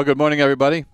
[0.00, 0.86] Well, good morning, everybody.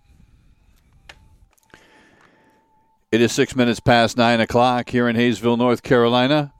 [3.12, 6.52] It is six minutes past nine o'clock here in Hayesville, North Carolina.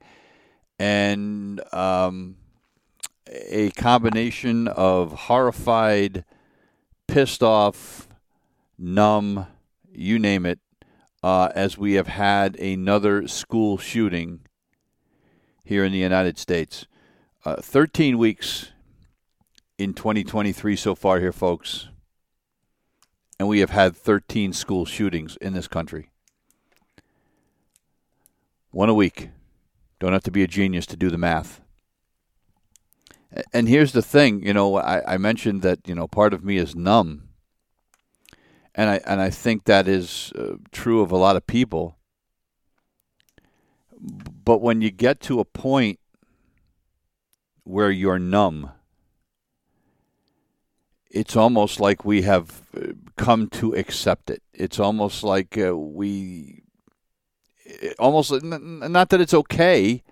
[0.80, 2.36] and um,
[3.28, 6.26] a combination of horrified,
[7.08, 8.08] pissed off,
[8.78, 9.48] numb,
[9.92, 10.60] you name it,
[11.24, 14.42] uh, as we have had another school shooting
[15.64, 16.86] here in the United States.
[17.44, 18.72] Uh, 13 weeks
[19.78, 21.90] in 2023 so far here, folks.
[23.38, 26.10] And we have had 13 school shootings in this country.
[28.72, 29.30] One a week.
[30.06, 31.62] Don't have to be a genius to do the math.
[33.52, 36.58] And here's the thing, you know, I, I mentioned that you know part of me
[36.58, 37.30] is numb,
[38.76, 41.98] and I and I think that is uh, true of a lot of people.
[44.00, 46.00] But when you get to a point
[47.64, 48.74] where you're numb,
[51.10, 54.44] it's almost like we have uh, come to accept it.
[54.54, 56.65] It's almost like uh, we
[58.00, 60.04] almost not that it's okay,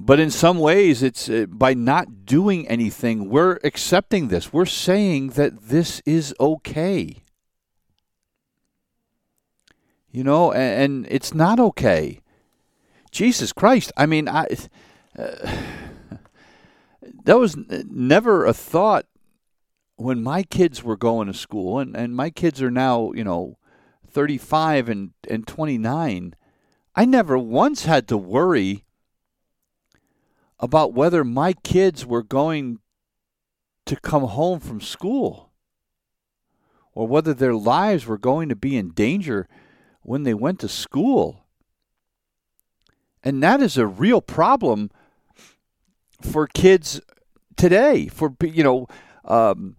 [0.00, 4.52] but in some ways, it's uh, by not doing anything, we're accepting this.
[4.52, 7.22] We're saying that this is okay.
[10.10, 12.20] You know, and, and it's not okay.
[13.10, 13.92] Jesus Christ!
[13.96, 14.46] I mean, I
[15.18, 15.50] uh,
[17.24, 19.06] that was never a thought
[19.96, 23.56] when my kids were going to school, and and my kids are now, you know
[24.14, 26.34] 35 and, and 29,
[26.94, 28.84] I never once had to worry
[30.60, 32.78] about whether my kids were going
[33.86, 35.50] to come home from school
[36.92, 39.48] or whether their lives were going to be in danger
[40.02, 41.44] when they went to school.
[43.24, 44.90] And that is a real problem
[46.22, 47.00] for kids
[47.56, 48.06] today.
[48.06, 48.86] For you know,
[49.24, 49.76] um,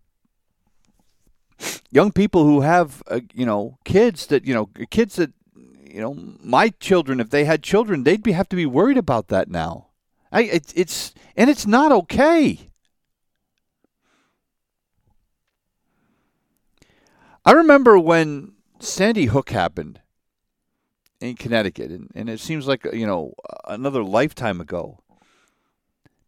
[1.92, 6.14] young people who have uh, you know kids that you know kids that you know
[6.42, 9.88] my children if they had children they'd be have to be worried about that now.
[10.32, 12.70] I it, it's and it's not okay.
[17.46, 20.02] I remember when Sandy Hook happened
[21.22, 23.34] in Connecticut and, and it seems like you know
[23.66, 25.00] another lifetime ago.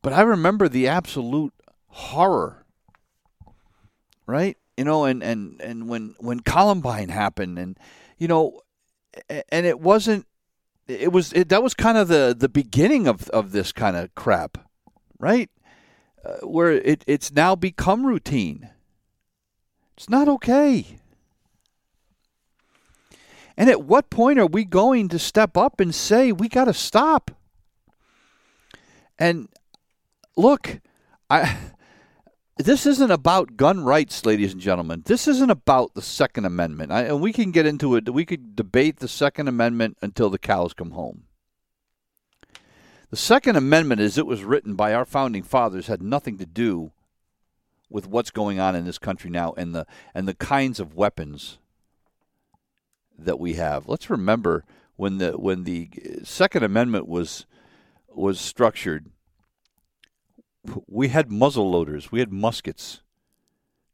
[0.01, 1.53] But I remember the absolute
[1.87, 2.63] horror
[4.25, 7.77] right you know, and and and when when Columbine happened, and
[8.17, 8.61] you know,
[9.49, 10.25] and it wasn't.
[10.87, 14.13] It was it, that was kind of the the beginning of of this kind of
[14.15, 14.57] crap,
[15.19, 15.49] right?
[16.23, 18.69] Uh, where it it's now become routine.
[19.97, 20.99] It's not okay.
[23.57, 26.73] And at what point are we going to step up and say we got to
[26.73, 27.31] stop?
[29.17, 29.49] And
[30.35, 30.79] look,
[31.29, 31.57] I
[32.57, 35.03] this isn't about gun rights, ladies and gentlemen.
[35.05, 36.91] This isn't about the Second Amendment.
[36.91, 38.13] I, and we can get into it.
[38.13, 41.23] We could debate the Second Amendment until the cows come home.
[43.09, 46.91] The Second Amendment, as it was written by our founding fathers, had nothing to do
[47.89, 51.57] with what's going on in this country now and the and the kinds of weapons
[53.17, 53.87] that we have.
[53.87, 54.65] Let's remember
[54.97, 55.89] when the when the
[56.23, 57.45] Second Amendment was
[58.09, 59.11] was structured
[60.87, 63.01] we had muzzle loaders, we had muskets,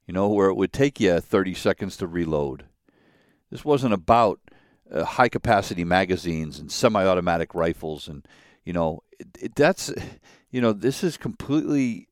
[0.07, 2.65] you know, where it would take you 30 seconds to reload.
[3.49, 4.39] This wasn't about
[4.91, 8.07] uh, high capacity magazines and semi automatic rifles.
[8.07, 8.27] And,
[8.65, 9.91] you know, it, it, that's,
[10.51, 12.07] you know, this is completely.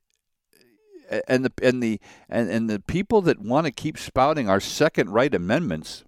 [1.28, 2.00] And the and the
[2.30, 6.06] and, and the people that want to keep spouting our second right amendments,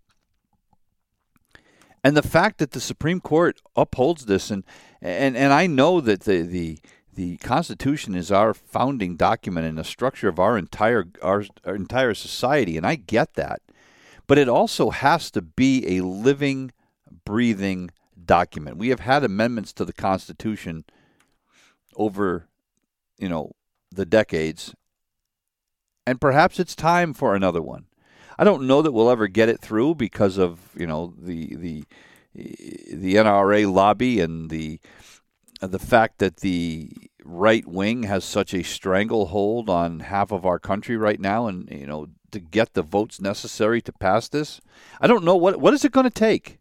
[2.05, 4.63] and the fact that the Supreme Court upholds this, and
[5.01, 6.79] and and I know that the the
[7.15, 12.13] the Constitution is our founding document and the structure of our entire our, our entire
[12.13, 13.61] society, and I get that.
[14.27, 16.71] But it also has to be a living,
[17.25, 17.91] breathing
[18.25, 18.77] document.
[18.77, 20.85] We have had amendments to the Constitution
[21.95, 22.47] over,
[23.17, 23.51] you know,
[23.91, 24.73] the decades,
[26.07, 27.85] and perhaps it's time for another one.
[28.37, 31.83] I don't know that we'll ever get it through because of you know the the
[32.33, 34.79] the NRA lobby and the
[35.63, 36.91] Uh, the fact that the
[37.23, 41.87] right wing has such a stranglehold on half of our country right now, and you
[41.87, 44.59] know to get the votes necessary to pass this.
[44.99, 46.59] I don't know what what is it going to take.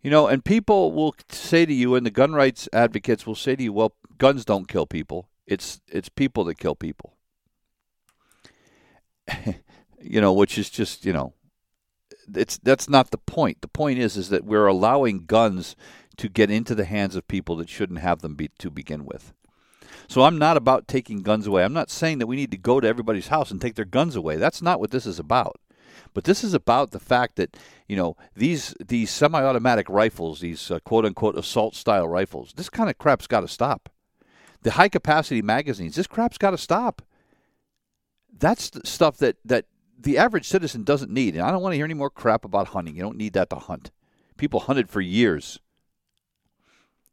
[0.00, 3.56] You know, and people will say to you, and the gun rights advocates will say
[3.56, 5.28] to you, "Well, guns don't kill people.
[5.48, 7.16] It's it's people that kill people."
[10.00, 11.32] you know, which is just you know,
[12.32, 13.62] it's that's not the point.
[13.62, 15.74] The point is is that we're allowing guns
[16.20, 19.32] to get into the hands of people that shouldn't have them be, to begin with.
[20.06, 21.64] So I'm not about taking guns away.
[21.64, 24.16] I'm not saying that we need to go to everybody's house and take their guns
[24.16, 24.36] away.
[24.36, 25.58] That's not what this is about.
[26.12, 27.56] But this is about the fact that
[27.88, 32.52] you know these these semi-automatic rifles, these uh, quote unquote assault style rifles.
[32.54, 33.88] This kind of crap's got to stop.
[34.60, 35.94] The high capacity magazines.
[35.94, 37.00] This crap's got to stop.
[38.36, 39.64] That's stuff that that
[39.98, 41.34] the average citizen doesn't need.
[41.34, 42.94] And I don't want to hear any more crap about hunting.
[42.94, 43.90] You don't need that to hunt.
[44.36, 45.60] People hunted for years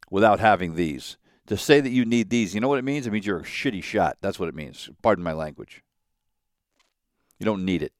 [0.09, 1.17] without having these.
[1.47, 3.07] To say that you need these, you know what it means?
[3.07, 4.17] It means you're a shitty shot.
[4.19, 4.89] That's what it means.
[5.01, 5.81] Pardon my language.
[7.39, 7.93] You don't need it.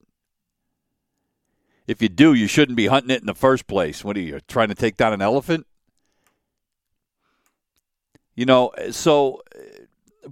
[1.86, 4.04] If you do, you shouldn't be hunting it in the first place.
[4.04, 5.66] What are you trying to take down an elephant?
[8.34, 9.40] You know, so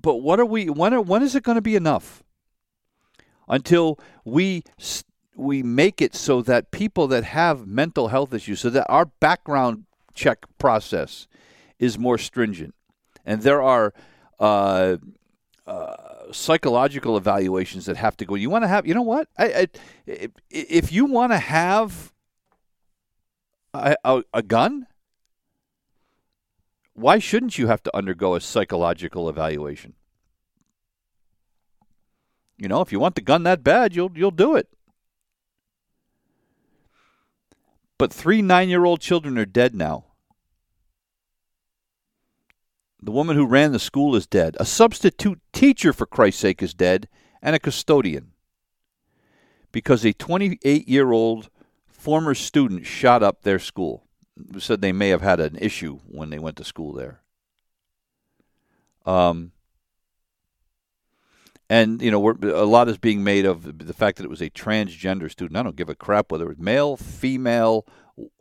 [0.00, 2.22] but what are we when are, when is it going to be enough?
[3.48, 4.64] Until we
[5.34, 9.84] we make it so that people that have mental health issues so that our background
[10.14, 11.26] check process
[11.78, 12.74] is more stringent
[13.26, 13.92] and there are
[14.38, 14.96] uh,
[15.66, 15.96] uh,
[16.32, 18.36] psychological evaluations that have to go.
[18.36, 19.28] You want to have, you know what?
[19.36, 19.68] I,
[20.06, 22.12] I, if you want to have
[23.74, 24.86] a, a, a gun,
[26.94, 29.94] why shouldn't you have to undergo a psychological evaluation?
[32.56, 34.68] You know, if you want the gun that bad, you'll you'll do it.
[37.98, 40.05] But three nine-year-old children are dead now.
[43.06, 44.56] The woman who ran the school is dead.
[44.58, 47.08] A substitute teacher, for Christ's sake, is dead,
[47.40, 48.32] and a custodian.
[49.70, 51.48] Because a 28 year old
[51.86, 54.08] former student shot up their school.
[54.58, 57.20] Said they may have had an issue when they went to school there.
[59.04, 59.52] Um,
[61.70, 64.50] and you know, a lot is being made of the fact that it was a
[64.50, 65.56] transgender student.
[65.56, 67.86] I don't give a crap whether it was male, female.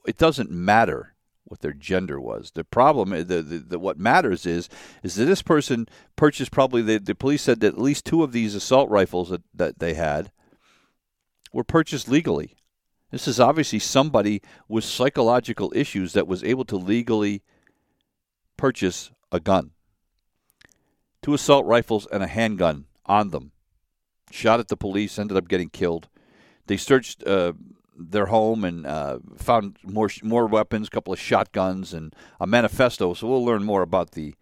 [0.07, 1.14] It doesn't matter
[1.45, 2.51] what their gender was.
[2.53, 4.67] The problem, the, the, the, what matters is,
[5.03, 6.81] is that this person purchased probably.
[6.81, 9.93] The, the police said that at least two of these assault rifles that, that they
[9.93, 10.31] had
[11.53, 12.55] were purchased legally.
[13.11, 17.43] This is obviously somebody with psychological issues that was able to legally
[18.57, 19.71] purchase a gun.
[21.21, 23.51] Two assault rifles and a handgun on them.
[24.31, 26.09] Shot at the police, ended up getting killed.
[26.67, 27.53] They searched uh,
[27.97, 33.13] their home and uh, found more more weapons, a couple of shotguns, and a manifesto.
[33.13, 34.35] So we'll learn more about the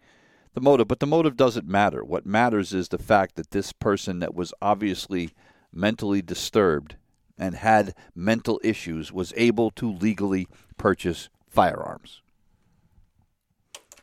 [0.54, 0.88] the motive.
[0.88, 2.04] But the motive doesn't matter.
[2.04, 5.30] What matters is the fact that this person that was obviously
[5.72, 6.96] mentally disturbed
[7.36, 10.46] and had mental issues was able to legally
[10.76, 12.22] purchase firearms.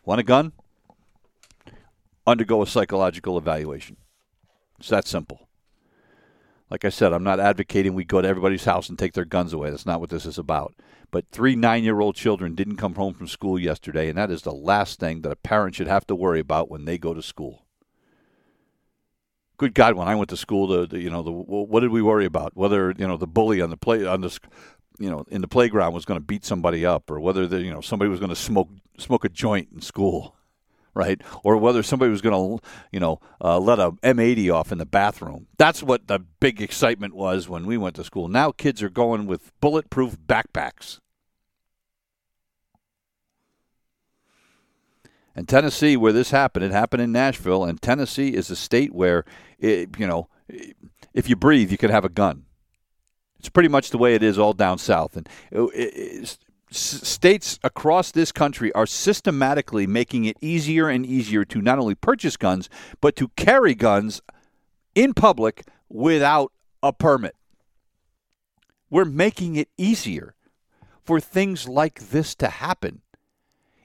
[0.03, 0.51] Want a gun?
[2.27, 3.98] Undergo a psychological evaluation.
[4.79, 5.48] It's that simple.
[6.71, 9.51] Like I said, I'm not advocating we go to everybody's house and take their guns
[9.51, 9.69] away.
[9.69, 10.73] That's not what this is about.
[11.11, 14.43] But three nine year old children didn't come home from school yesterday, and that is
[14.43, 17.21] the last thing that a parent should have to worry about when they go to
[17.21, 17.65] school.
[19.57, 22.01] Good God, when I went to school, the, the you know the what did we
[22.01, 22.55] worry about?
[22.55, 24.39] Whether you know the bully on the play on the
[24.97, 27.71] you know in the playground was going to beat somebody up, or whether the, you
[27.71, 30.37] know somebody was going to smoke smoke a joint in school
[30.93, 31.21] right?
[31.43, 34.86] Or whether somebody was going to, you know, uh, let a M80 off in the
[34.86, 35.48] bathroom.
[35.57, 38.27] That's what the big excitement was when we went to school.
[38.27, 41.00] Now kids are going with bulletproof backpacks.
[45.33, 49.24] And Tennessee, where this happened, it happened in Nashville, and Tennessee is a state where,
[49.60, 50.27] it, you know,
[51.13, 52.43] if you breathe, you can have a gun.
[53.39, 55.15] It's pretty much the way it is all down south.
[55.15, 56.38] And it,
[56.71, 62.37] states across this country are systematically making it easier and easier to not only purchase
[62.37, 62.69] guns,
[63.01, 64.21] but to carry guns
[64.95, 66.51] in public without
[66.81, 67.35] a permit.
[68.89, 70.35] We're making it easier
[71.03, 73.01] for things like this to happen.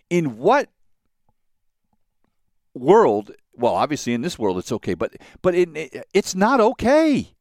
[0.09, 0.69] In what
[2.75, 7.36] world, well, obviously in this world it's okay, but but it, it, it's not okay.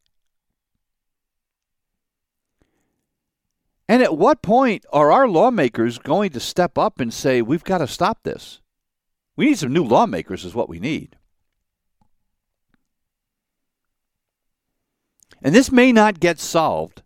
[3.88, 7.78] And at what point are our lawmakers going to step up and say, we've got
[7.80, 8.62] to stop this?
[9.36, 11.18] We need some new lawmakers, is what we need.
[15.42, 17.04] And this may not get solved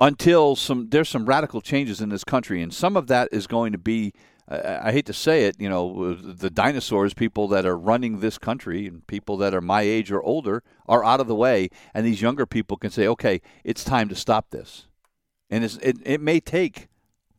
[0.00, 3.72] until some there's some radical changes in this country, and some of that is going
[3.72, 4.12] to be.
[4.46, 8.86] I, hate to say it, you know, the dinosaurs, people that are running this country,
[8.86, 12.20] and people that are my age or older, are out of the way, and these
[12.20, 14.86] younger people can say, "Okay, it's time to stop this."
[15.54, 16.88] And it, it may take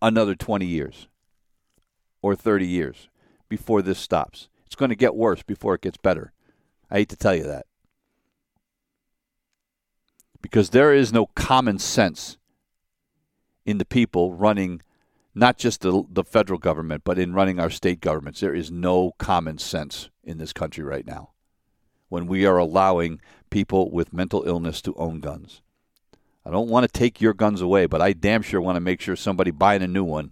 [0.02, 1.10] another 20 years
[2.22, 3.10] or 30 years
[3.50, 4.48] before this stops.
[4.66, 6.32] It's going to get worse before it gets better.
[6.90, 7.66] I hate to tell you that.
[10.42, 12.38] Because there is no common sense
[13.66, 14.82] in the people running
[15.34, 18.40] not just the, the federal government, but in running our state governments.
[18.40, 21.32] There is no common sense in this country right now
[22.08, 23.20] when we are allowing
[23.50, 25.62] people with mental illness to own guns.
[26.46, 29.02] I don't want to take your guns away, but I damn sure want to make
[29.02, 30.32] sure somebody buying a new one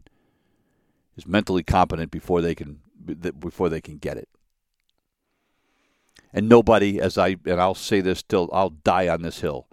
[1.18, 2.80] is mentally competent before they can
[3.40, 4.30] before they can get it.
[6.32, 9.68] And nobody, as I and I'll say this till I'll die on this hill.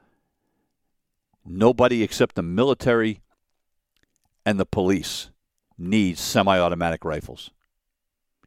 [1.44, 3.23] Nobody except the military
[4.44, 5.30] and the police
[5.78, 7.50] needs semi-automatic rifles.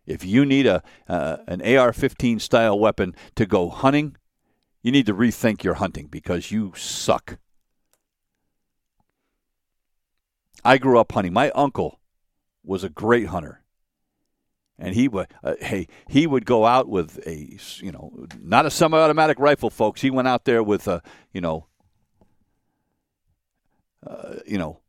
[0.05, 4.17] If you need a uh, an AR-15 style weapon to go hunting,
[4.81, 7.37] you need to rethink your hunting because you suck.
[10.63, 11.33] I grew up hunting.
[11.33, 11.99] My uncle
[12.63, 13.61] was a great hunter.
[14.79, 18.71] And he would, uh, hey, he would go out with a, you know, not a
[18.71, 20.01] semi-automatic rifle, folks.
[20.01, 21.01] He went out there with a,
[21.31, 21.67] you know,
[24.05, 24.79] uh, you know,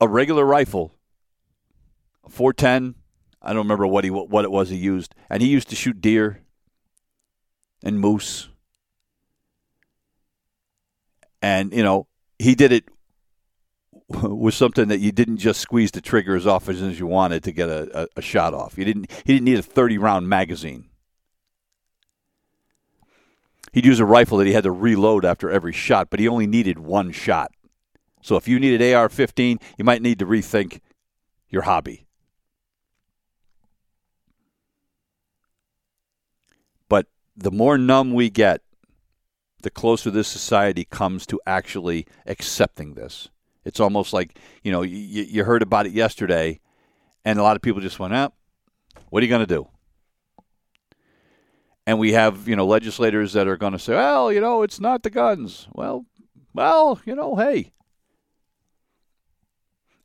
[0.00, 0.94] a regular rifle,
[2.24, 2.94] a 410.
[3.40, 6.00] I don't remember what he what it was he used, and he used to shoot
[6.00, 6.40] deer
[7.82, 8.48] and moose.
[11.42, 12.06] And you know,
[12.38, 12.84] he did it
[14.22, 17.52] was something that you didn't just squeeze the trigger as often as you wanted to
[17.52, 18.76] get a, a, a shot off.
[18.76, 19.10] You didn't.
[19.24, 20.86] He didn't need a thirty round magazine.
[23.72, 26.46] He'd use a rifle that he had to reload after every shot, but he only
[26.46, 27.50] needed one shot.
[28.22, 30.80] So if you needed AR-15, you might need to rethink
[31.50, 32.06] your hobby.
[36.88, 37.06] But
[37.36, 38.60] the more numb we get,
[39.62, 43.28] the closer this society comes to actually accepting this.
[43.64, 46.60] It's almost like you know you, you heard about it yesterday,
[47.24, 48.36] and a lot of people just went up.
[49.10, 49.68] What are you going to do?
[51.86, 54.80] And we have you know legislators that are going to say, well, you know, it's
[54.80, 55.68] not the guns.
[55.72, 56.06] Well,
[56.52, 57.72] well, you know, hey.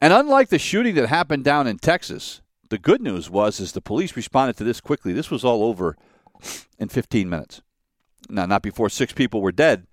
[0.01, 3.81] And unlike the shooting that happened down in Texas, the good news was is the
[3.81, 5.11] police responded to this quickly.
[5.11, 5.97] This was all over
[6.77, 7.61] in 15 minutes.
[8.29, 9.87] Now, not before six people were dead,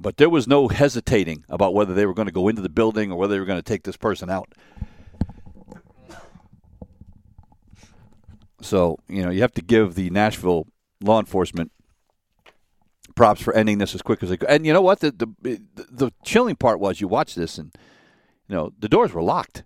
[0.00, 3.12] but there was no hesitating about whether they were going to go into the building
[3.12, 4.52] or whether they were going to take this person out.
[8.62, 10.66] So, you know, you have to give the Nashville
[11.02, 11.70] law enforcement
[13.14, 14.48] props for ending this as quick as they could.
[14.48, 15.00] And you know what?
[15.00, 17.74] The, the the chilling part was you watch this and
[18.48, 19.64] you know, the doors were locked.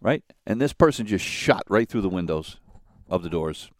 [0.00, 0.22] Right?
[0.46, 2.58] And this person just shot right through the windows
[3.08, 3.70] of the doors.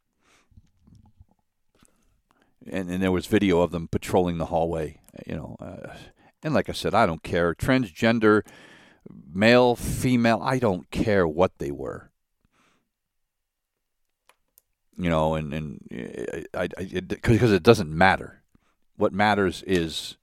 [2.70, 5.94] And, and there was video of them patrolling the hallway you know, uh,
[6.42, 7.54] and like I said, I don't care.
[7.54, 8.42] Transgender,
[9.32, 12.10] male, female, I don't care what they were.
[14.98, 18.42] You know, and and I, because it, it doesn't matter.
[18.96, 20.16] What matters is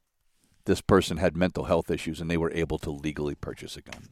[0.65, 4.09] this person had mental health issues and they were able to legally purchase a gun.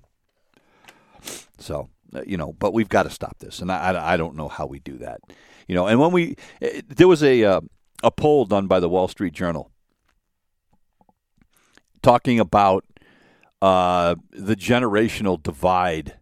[1.58, 4.50] So, uh, you know, but we've got to stop this, and I, I don't know
[4.50, 5.22] how we do that.
[5.68, 7.62] You know, and when we there was a uh,
[8.04, 9.72] a poll done by the Wall Street Journal
[12.02, 12.86] talking about
[13.62, 16.18] uh, the generational divide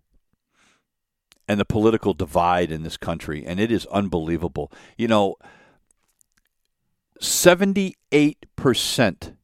[1.48, 4.72] and the political divide in this country, and it is unbelievable.
[4.98, 5.36] You know,
[7.22, 9.36] 78%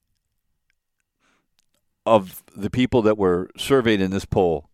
[2.06, 4.70] of the people that were surveyed in this poll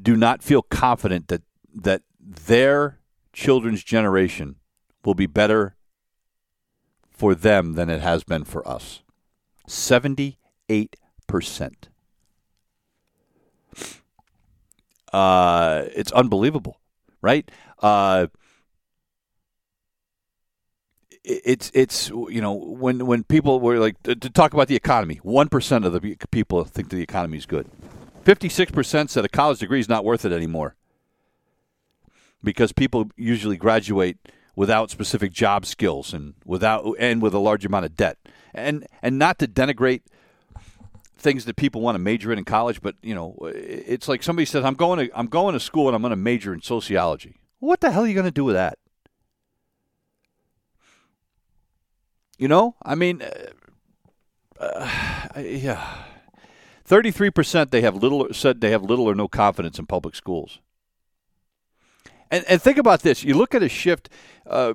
[0.00, 1.42] do not feel confident that
[1.74, 3.00] that their
[3.32, 4.56] children's generation
[5.04, 5.74] will be better
[7.10, 9.02] for them than it has been for us.
[9.68, 10.36] 78%.
[15.12, 16.78] Uh, it's unbelievable,
[17.20, 17.50] right?
[17.80, 18.28] Uh,
[21.24, 25.16] it's it's you know when when people were like to, to talk about the economy,
[25.22, 27.68] one percent of the people think the economy is good.
[28.24, 30.76] Fifty six percent said a college degree is not worth it anymore.
[32.42, 34.16] because people usually graduate
[34.56, 38.18] without specific job skills and without and with a large amount of debt.
[38.52, 40.02] And and not to denigrate
[41.16, 44.46] things that people want to major in in college, but you know, it's like somebody
[44.46, 47.36] says, "I'm going to I'm going to school and I'm going to major in sociology."
[47.58, 48.78] What the hell are you going to do with that?
[52.38, 54.84] You know, I mean, uh,
[55.36, 56.04] uh, yeah.
[56.84, 60.58] Thirty-three percent they have little said they have little or no confidence in public schools.
[62.30, 64.08] And and think about this: you look at a shift
[64.46, 64.74] uh,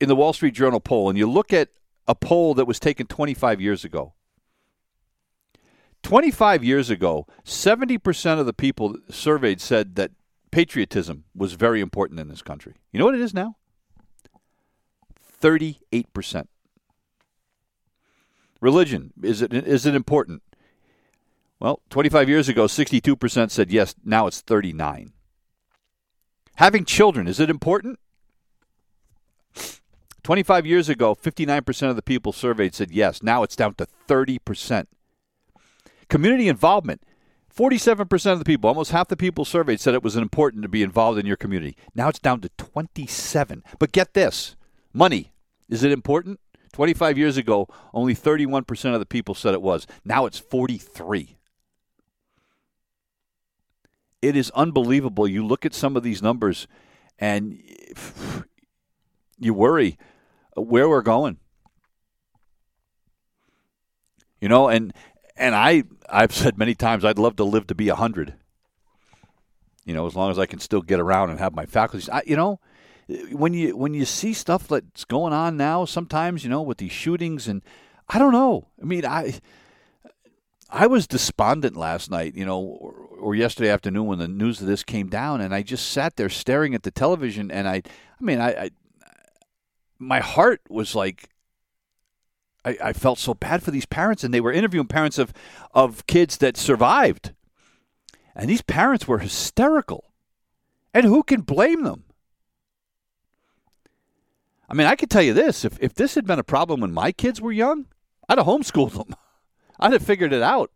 [0.00, 1.68] in the Wall Street Journal poll, and you look at
[2.08, 4.14] a poll that was taken 25 years ago.
[6.02, 10.12] 25 years ago, 70% of the people surveyed said that
[10.52, 12.74] patriotism was very important in this country.
[12.92, 13.56] You know what it is now?
[15.42, 16.46] 38%.
[18.60, 20.42] Religion, is it, is it important?
[21.58, 23.94] Well, 25 years ago, 62% said yes.
[24.04, 25.12] Now it's 39.
[26.56, 27.98] Having children, is it important?
[30.22, 33.22] 25 years ago, 59% of the people surveyed said yes.
[33.22, 34.86] Now it's down to 30%.
[36.08, 37.02] Community involvement.
[37.54, 40.82] 47% of the people, almost half the people surveyed, said it was important to be
[40.82, 41.76] involved in your community.
[41.94, 43.62] Now it's down to 27.
[43.78, 44.56] But get this
[44.92, 45.32] money.
[45.68, 46.40] Is it important?
[46.72, 49.86] 25 years ago, only 31% of the people said it was.
[50.04, 51.35] Now it's 43.
[54.26, 55.28] It is unbelievable.
[55.28, 56.66] You look at some of these numbers
[57.18, 57.58] and
[59.38, 59.98] you worry
[60.54, 61.38] where we're going.
[64.40, 64.92] You know, and
[65.36, 68.34] and I I've said many times I'd love to live to be hundred.
[69.84, 72.08] You know, as long as I can still get around and have my faculties.
[72.08, 72.60] I, you know,
[73.30, 76.92] when you when you see stuff that's going on now, sometimes you know with these
[76.92, 77.62] shootings and
[78.08, 78.68] I don't know.
[78.80, 79.38] I mean, I
[80.70, 84.82] I was despondent last night, you know, or, yesterday afternoon when the news of this
[84.82, 88.40] came down, and I just sat there staring at the television, and I, I mean,
[88.40, 88.70] I, I
[89.98, 91.30] my heart was like
[92.64, 95.32] I, I felt so bad for these parents, and they were interviewing parents of
[95.72, 97.32] of kids that survived,
[98.34, 100.12] and these parents were hysterical,
[100.92, 102.04] and who can blame them?
[104.68, 106.92] I mean, I could tell you this: if if this had been a problem when
[106.92, 107.86] my kids were young,
[108.28, 109.14] I'd have homeschooled them.
[109.80, 110.70] I'd have figured it out.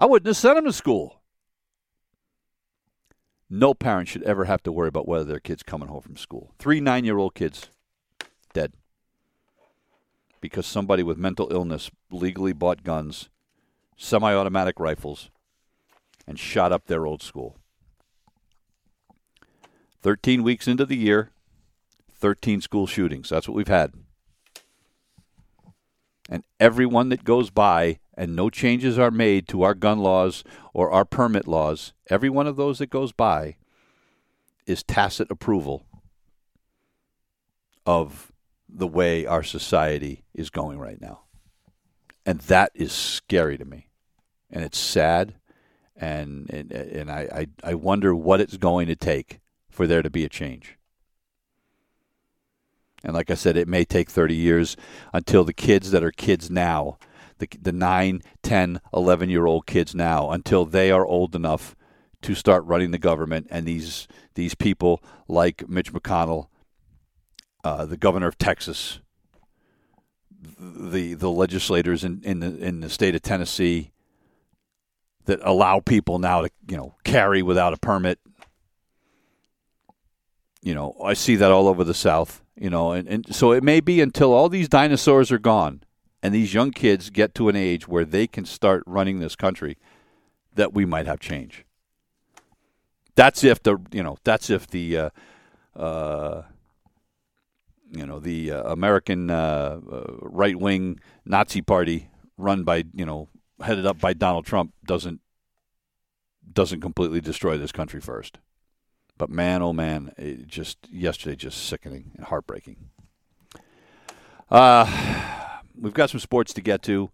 [0.00, 1.20] I wouldn't have sent them to school.
[3.50, 6.54] No parent should ever have to worry about whether their kid's coming home from school.
[6.58, 7.68] Three nine year old kids
[8.54, 8.72] dead
[10.40, 13.28] because somebody with mental illness legally bought guns,
[13.96, 15.30] semi automatic rifles,
[16.26, 17.58] and shot up their old school.
[20.00, 21.30] 13 weeks into the year,
[22.10, 23.28] 13 school shootings.
[23.28, 23.92] That's what we've had.
[26.30, 30.44] And everyone that goes by and no changes are made to our gun laws
[30.74, 33.56] or our permit laws, every one of those that goes by
[34.66, 35.86] is tacit approval
[37.86, 38.30] of
[38.68, 41.20] the way our society is going right now.
[42.26, 43.88] And that is scary to me.
[44.50, 45.34] And it's sad.
[45.96, 50.10] And, and, and I, I, I wonder what it's going to take for there to
[50.10, 50.76] be a change.
[53.02, 54.76] And like I said, it may take 30 years
[55.12, 56.98] until the kids that are kids now,
[57.40, 61.74] the, the 9, 10, 11 year old kids now, until they are old enough
[62.22, 63.48] to start running the government.
[63.50, 66.46] And these, these people like Mitch McConnell
[67.64, 69.00] uh, the governor of Texas,
[70.58, 73.92] the the legislators in, in the in the state of Tennessee
[75.26, 78.18] that allow people now to you know carry without a permit.
[80.62, 82.42] You know, I see that all over the South.
[82.56, 85.82] You know, and, and so it may be until all these dinosaurs are gone
[86.22, 89.78] and these young kids get to an age where they can start running this country
[90.54, 91.64] that we might have change.
[93.14, 95.10] That's if the you know that's if the uh,
[95.76, 96.42] uh,
[97.90, 103.28] you know the uh, American uh, uh right wing Nazi party run by you know
[103.60, 105.20] headed up by Donald Trump doesn't
[106.52, 108.38] doesn't completely destroy this country first.
[109.18, 112.90] But man, oh man, it just yesterday just sickening and heartbreaking.
[114.50, 115.29] Uh,
[115.80, 117.10] we've got some sports to get to,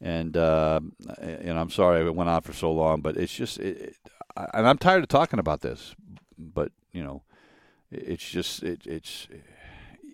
[0.00, 0.80] and uh,
[1.18, 3.96] and I'm sorry it went on for so long, but it's just, it, it,
[4.54, 5.94] and I'm tired of talking about this,
[6.38, 7.22] but you know,
[7.90, 9.28] it's just it, it's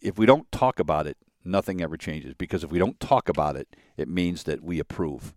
[0.02, 2.34] if we don't talk about it, nothing ever changes.
[2.34, 5.34] Because if we don't talk about it, it means that we approve,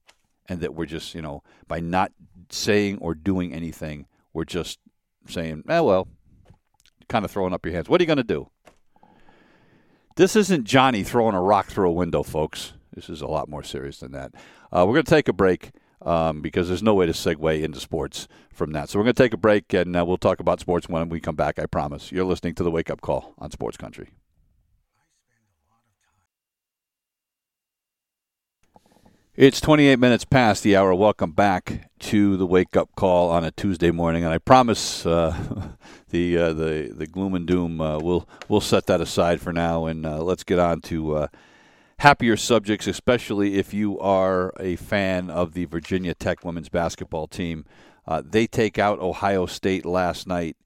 [0.48, 2.12] and that we're just you know by not
[2.50, 4.80] saying or doing anything, we're just
[5.28, 6.08] saying, eh, well,
[7.08, 7.90] kind of throwing up your hands.
[7.90, 8.50] What are you going to do?
[10.16, 12.74] This isn't Johnny throwing a rock through a window, folks.
[12.94, 14.34] This is a lot more serious than that.
[14.72, 15.72] Uh, we're going to take a break.
[16.04, 18.90] um, because there's no way to segue into sports from that.
[18.90, 21.20] So we're going to take a break and uh, we'll talk about sports when we
[21.20, 21.60] come back.
[21.60, 22.12] I promise.
[22.12, 24.10] You're listening to the Wake Up Call on Sports Country.
[29.38, 30.94] It's 28 minutes past the hour.
[30.94, 35.34] Welcome back to the wake up call on a Tuesday morning, and I promise uh,
[36.10, 39.86] the uh, the the gloom and doom uh, we'll we'll set that aside for now,
[39.86, 41.28] and uh, let's get on to uh,
[42.00, 47.64] happier subjects, especially if you are a fan of the Virginia Tech women's basketball team.
[48.06, 50.58] Uh, they take out Ohio State last night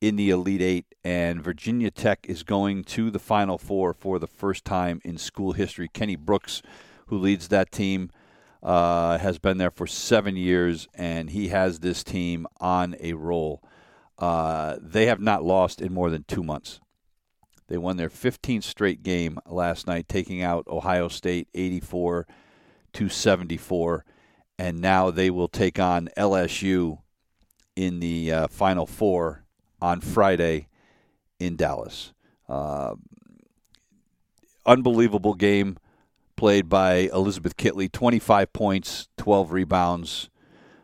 [0.00, 4.28] in the Elite Eight, and Virginia Tech is going to the Final Four for the
[4.28, 5.88] first time in school history.
[5.88, 6.62] Kenny Brooks
[7.06, 8.10] who leads that team,
[8.62, 13.62] uh, has been there for seven years, and he has this team on a roll.
[14.18, 16.80] Uh, they have not lost in more than two months.
[17.68, 22.26] They won their 15th straight game last night, taking out Ohio State 84
[22.92, 24.04] to 74,
[24.58, 26.98] and now they will take on LSU
[27.74, 29.44] in the uh, Final Four
[29.80, 30.68] on Friday
[31.40, 32.12] in Dallas.
[32.48, 32.94] Uh,
[34.66, 35.78] unbelievable game
[36.42, 40.28] played by Elizabeth Kitley, 25 points, 12 rebounds.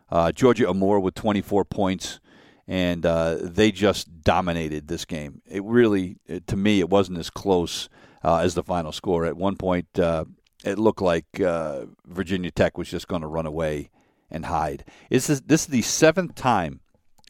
[0.08, 2.20] Uh, Georgia Amoore with 24 points,
[2.68, 5.42] and uh, they just dominated this game.
[5.48, 7.88] It really, it, to me, it wasn't as close
[8.22, 9.26] uh, as the final score.
[9.26, 10.26] At one point, uh,
[10.64, 13.90] it looked like uh, Virginia Tech was just going to run away
[14.30, 14.84] and hide.
[15.10, 16.82] This is, this is the seventh time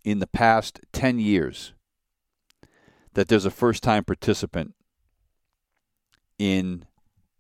[0.05, 1.73] in the past 10 years
[3.15, 4.75] that there's a first time participant
[6.39, 6.85] in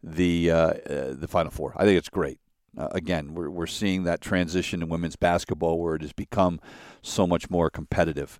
[0.02, 1.74] the uh, uh, the Final Four.
[1.76, 2.38] I think it's great.
[2.76, 6.60] Uh, again, we're we're seeing that transition in women's basketball where it has become
[7.02, 8.38] so much more competitive.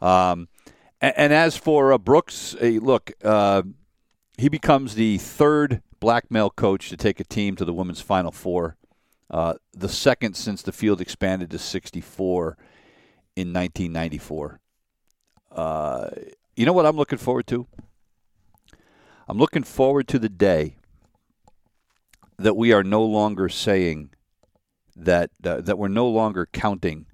[0.00, 0.48] Um,
[1.00, 3.62] and, and, as for uh, Brooks, look, uh,
[4.36, 8.30] he becomes the third black male coach to take a team to the women's Final
[8.30, 8.76] Four,
[9.30, 12.56] uh, the second since the field expanded to 64
[13.34, 14.60] in 1994.
[16.56, 17.66] you know what I'm looking forward to?
[19.28, 20.77] I'm looking forward to the day
[22.38, 24.10] that we are no longer saying
[24.96, 27.06] that uh, that we're no longer counting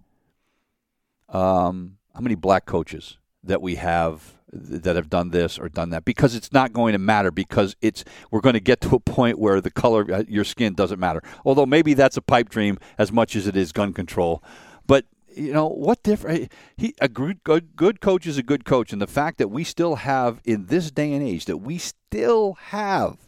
[1.29, 6.05] um, how many black coaches that we have that have done this or done that
[6.05, 9.39] because it's not going to matter because it's we're going to get to a point
[9.39, 11.23] where the color of uh, your skin doesn't matter.
[11.45, 14.43] Although maybe that's a pipe dream as much as it is gun control.
[14.87, 19.03] But you know what different he a good good coach is a good coach and
[19.03, 23.19] the fact that we still have in this day and age that we still have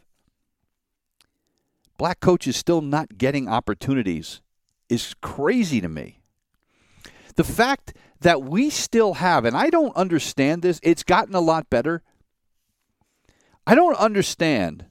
[1.96, 4.40] black coaches still not getting opportunities
[4.88, 6.20] is crazy to me.
[7.36, 11.68] The fact that we still have, and I don't understand this, it's gotten a lot
[11.68, 12.02] better.
[13.66, 14.86] I don't understand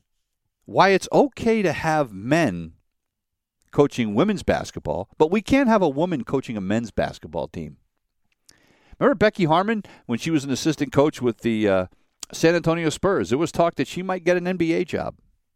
[0.66, 2.74] why it's okay to have men
[3.72, 7.78] coaching women's basketball, but we can't have a woman coaching a men's basketball team.
[9.00, 11.86] Remember Becky Hammon when she was an assistant coach with the uh,
[12.32, 13.30] San Antonio Spurs?
[13.30, 15.16] There was talk that she might get an NBA job.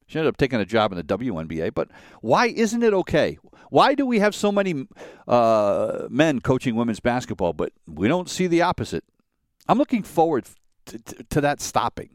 [0.10, 1.72] She ended up taking a job in the WNBA.
[1.76, 1.90] But
[2.22, 3.38] why isn't it okay?
[3.70, 4.88] Why do we have so many
[5.28, 9.04] uh, men coaching women's basketball, but we don't see the opposite?
[9.68, 10.48] I'm looking forward
[10.88, 12.10] to, to, to that stopping.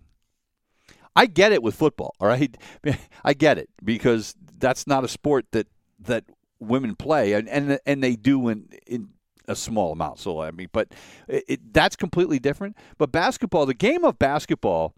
[1.15, 2.57] I get it with football, all right?
[3.25, 5.69] I get it because that's not a sport that
[6.01, 6.25] that
[6.59, 9.11] women play, and and, and they do in in
[9.47, 10.19] a small amount.
[10.19, 10.89] So I mean, but
[11.29, 12.77] it, it, that's completely different.
[12.99, 14.97] But basketball, the game of basketball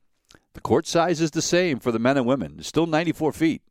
[0.56, 2.56] the court size is the same for the men and women.
[2.58, 3.62] It's still 94 feet.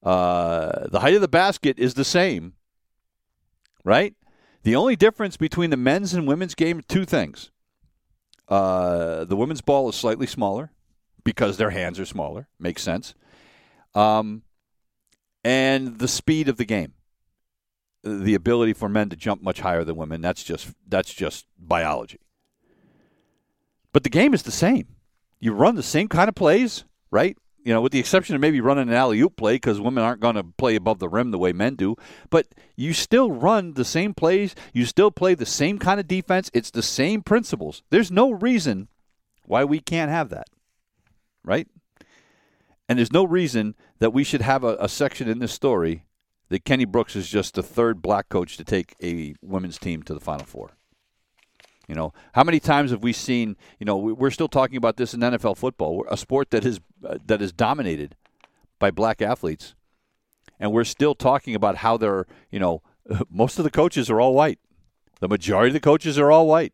[0.00, 2.52] Uh, the height of the basket is the same,
[3.82, 4.14] right?
[4.62, 7.50] The only difference between the men's and women's game two things.
[8.48, 10.70] Uh, the women's ball is slightly smaller
[11.24, 12.46] because their hands are smaller.
[12.60, 13.14] Makes sense.
[13.92, 14.42] Um,
[15.42, 16.92] and the speed of the game,
[18.04, 20.20] the ability for men to jump much higher than women.
[20.20, 22.20] That's just that's just biology.
[23.92, 24.93] But the game is the same
[25.44, 27.36] you run the same kind of plays, right?
[27.62, 30.20] You know, with the exception of maybe running an alley oop play because women aren't
[30.22, 31.96] going to play above the rim the way men do.
[32.30, 34.54] But you still run the same plays.
[34.72, 36.50] You still play the same kind of defense.
[36.54, 37.82] It's the same principles.
[37.90, 38.88] There's no reason
[39.44, 40.46] why we can't have that,
[41.44, 41.68] right?
[42.88, 46.06] And there's no reason that we should have a, a section in this story
[46.48, 50.14] that Kenny Brooks is just the third black coach to take a women's team to
[50.14, 50.70] the Final Four.
[51.88, 53.56] You know, how many times have we seen?
[53.78, 57.18] You know, we're still talking about this in NFL football, a sport that is uh,
[57.26, 58.16] that is dominated
[58.78, 59.74] by black athletes,
[60.58, 62.26] and we're still talking about how they're.
[62.50, 62.82] You know,
[63.30, 64.58] most of the coaches are all white.
[65.20, 66.72] The majority of the coaches are all white.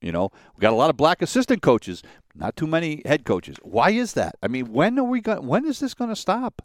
[0.00, 2.02] You know, we got a lot of black assistant coaches,
[2.34, 3.56] not too many head coaches.
[3.62, 4.36] Why is that?
[4.42, 5.46] I mean, when are we going?
[5.46, 6.62] When is this going to stop?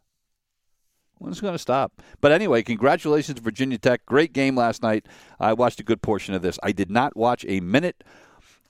[1.23, 2.01] When it going to stop?
[2.19, 4.05] But anyway, congratulations, Virginia Tech.
[4.05, 5.05] Great game last night.
[5.39, 6.59] I watched a good portion of this.
[6.61, 8.03] I did not watch a minute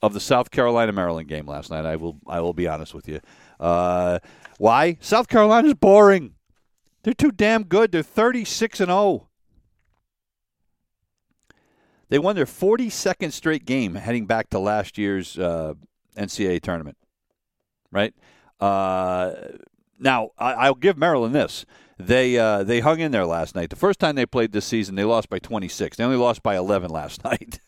[0.03, 1.83] of the South Carolina Maryland game last night.
[1.83, 3.21] I will I will be honest with you.
[3.59, 4.19] Uh,
[4.59, 4.99] why?
[5.01, 6.35] South Carolina's boring.
[7.01, 7.91] They're too damn good.
[7.91, 9.27] They're 36 and 0.
[12.09, 15.73] They won their 42nd straight game heading back to last year's uh,
[16.15, 16.97] NCAA tournament.
[17.91, 18.13] Right?
[18.59, 19.31] Uh,
[19.99, 21.65] now, I, will give Maryland this.
[21.99, 23.69] They uh, they hung in there last night.
[23.69, 25.97] The first time they played this season, they lost by 26.
[25.97, 27.59] They only lost by 11 last night.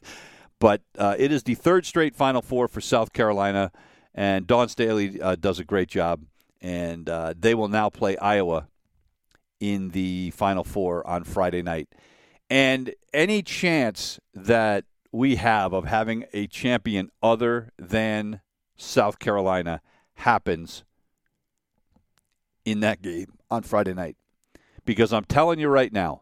[0.59, 3.71] but uh, it is the third straight Final Four for South Carolina,
[4.13, 6.23] and Dawn Staley uh, does a great job.
[6.61, 8.67] And uh, they will now play Iowa
[9.59, 11.89] in the Final Four on Friday night.
[12.49, 18.41] And any chance that we have of having a champion other than
[18.75, 19.81] South Carolina
[20.15, 20.83] happens
[22.65, 24.17] in that game on Friday night.
[24.83, 26.21] Because I'm telling you right now,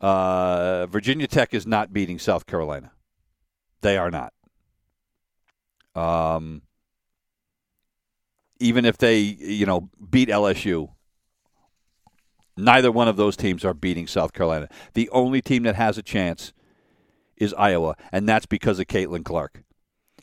[0.00, 2.92] uh, Virginia Tech is not beating South Carolina.
[3.80, 4.32] They are not.
[5.94, 6.62] Um,
[8.58, 10.90] even if they, you know, beat LSU,
[12.56, 14.68] neither one of those teams are beating South Carolina.
[14.94, 16.52] The only team that has a chance
[17.36, 19.62] is Iowa, and that's because of Caitlin Clark.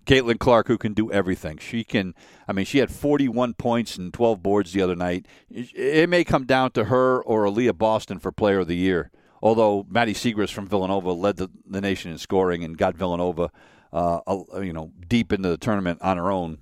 [0.06, 1.58] Caitlin Clark, who can do everything.
[1.58, 2.14] She can,
[2.48, 5.28] I mean, she had 41 points and 12 boards the other night.
[5.50, 9.12] It may come down to her or Aaliyah Boston for Player of the Year.
[9.42, 13.52] Although Maddie Siegrist from Villanova led the, the nation in scoring and got Villanova,
[13.92, 14.20] uh,
[14.62, 16.60] you know, deep into the tournament on her own.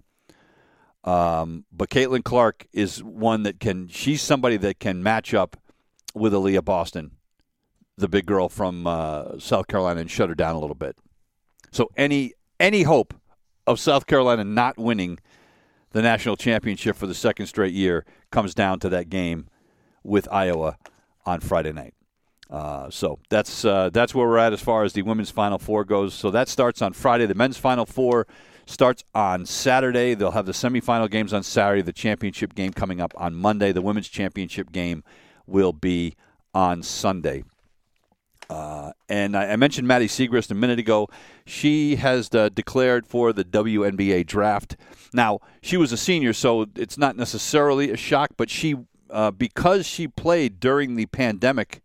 [1.04, 3.88] Um, but Caitlin Clark is one that can.
[3.88, 5.58] She's somebody that can match up
[6.14, 7.12] with Aaliyah Boston,
[7.98, 10.96] the big girl from uh, South Carolina, and shut her down a little bit.
[11.72, 13.16] So any any hope
[13.68, 15.20] of South Carolina not winning
[15.92, 19.48] the national championship for the second straight year comes down to that game
[20.04, 20.78] with Iowa
[21.26, 21.94] on Friday night.
[22.50, 25.86] Uh, so that's uh, that's where we're at as far as the women's Final Four
[25.86, 26.14] goes.
[26.14, 27.26] So that starts on Friday.
[27.26, 28.28] The men's Final Four
[28.66, 30.16] starts on Saturday.
[30.16, 31.82] They'll have the semifinal games on Saturday.
[31.82, 33.72] The championship game coming up on Monday.
[33.72, 35.04] The women's championship game
[35.48, 36.16] will be
[36.54, 37.44] on Sunday.
[38.52, 41.08] Uh, and I, I, mentioned Maddie Siegrist a minute ago.
[41.46, 44.76] She has uh, declared for the WNBA draft.
[45.14, 48.76] Now, she was a senior, so it's not necessarily a shock, but she,
[49.10, 51.82] uh, because she played during the pandemic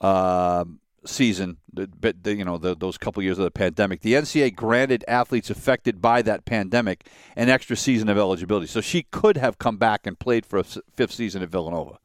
[0.00, 0.64] uh,
[1.04, 5.04] season, the, the, you know, the, those couple years of the pandemic, the NCAA granted
[5.06, 8.68] athletes affected by that pandemic an extra season of eligibility.
[8.68, 11.98] So she could have come back and played for a fifth season at Villanova.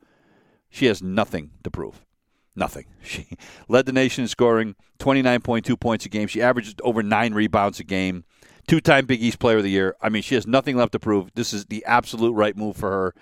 [0.69, 2.03] She has nothing to prove.
[2.59, 2.85] Nothing.
[3.01, 3.25] She
[3.67, 6.27] led the nation in scoring, 29.2 points a game.
[6.27, 8.25] She averaged over nine rebounds a game.
[8.67, 9.95] Two time Big East Player of the Year.
[9.99, 11.33] I mean, she has nothing left to prove.
[11.33, 13.15] This is the absolute right move for her.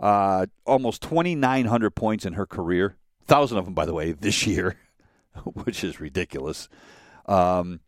[0.00, 2.96] Uh, almost 2,900 points in her career.
[3.26, 4.78] 1,000 of them, by the way, this year,
[5.44, 6.68] which is ridiculous.
[7.26, 7.80] Um,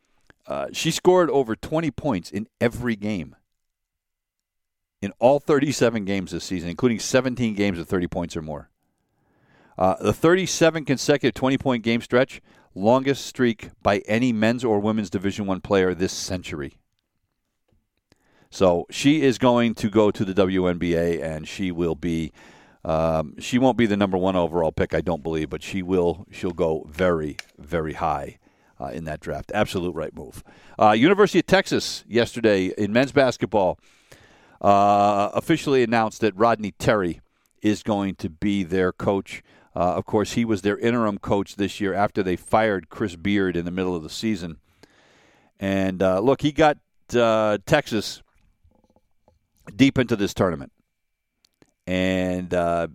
[0.47, 3.35] uh, she scored over 20 points in every game.
[5.01, 8.69] In all 37 games this season, including 17 games of 30 points or more.
[9.79, 12.41] Uh, the 37 consecutive 20 point game stretch,
[12.75, 16.75] longest streak by any men's or women's Division One player this century.
[18.51, 22.33] So she is going to go to the WNBA, and she will be.
[22.85, 26.27] Um, she won't be the number one overall pick, I don't believe, but she will.
[26.33, 28.39] She'll go very, very high
[28.81, 29.53] uh, in that draft.
[29.55, 30.43] Absolute right move.
[30.79, 33.79] Uh, University of Texas yesterday in men's basketball
[34.61, 37.21] uh, officially announced that Rodney Terry
[37.63, 39.43] is going to be their coach.
[39.75, 43.57] Uh, of course, he was their interim coach this year after they fired Chris Beard
[43.57, 44.59] in the middle of the season.
[45.59, 46.79] And uh, look, he got
[47.15, 48.23] uh, Texas
[49.75, 50.73] deep into this tournament.
[51.87, 52.89] And uh,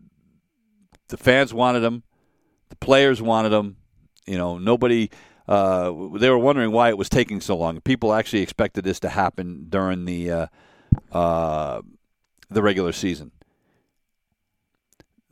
[1.07, 2.03] the fans wanted him,
[2.69, 3.77] the players wanted him.
[4.25, 5.09] You know, nobody.
[5.47, 7.79] Uh, they were wondering why it was taking so long.
[7.79, 10.49] People actually expected this to happen during the
[11.13, 11.81] uh,
[12.49, 13.31] the regular season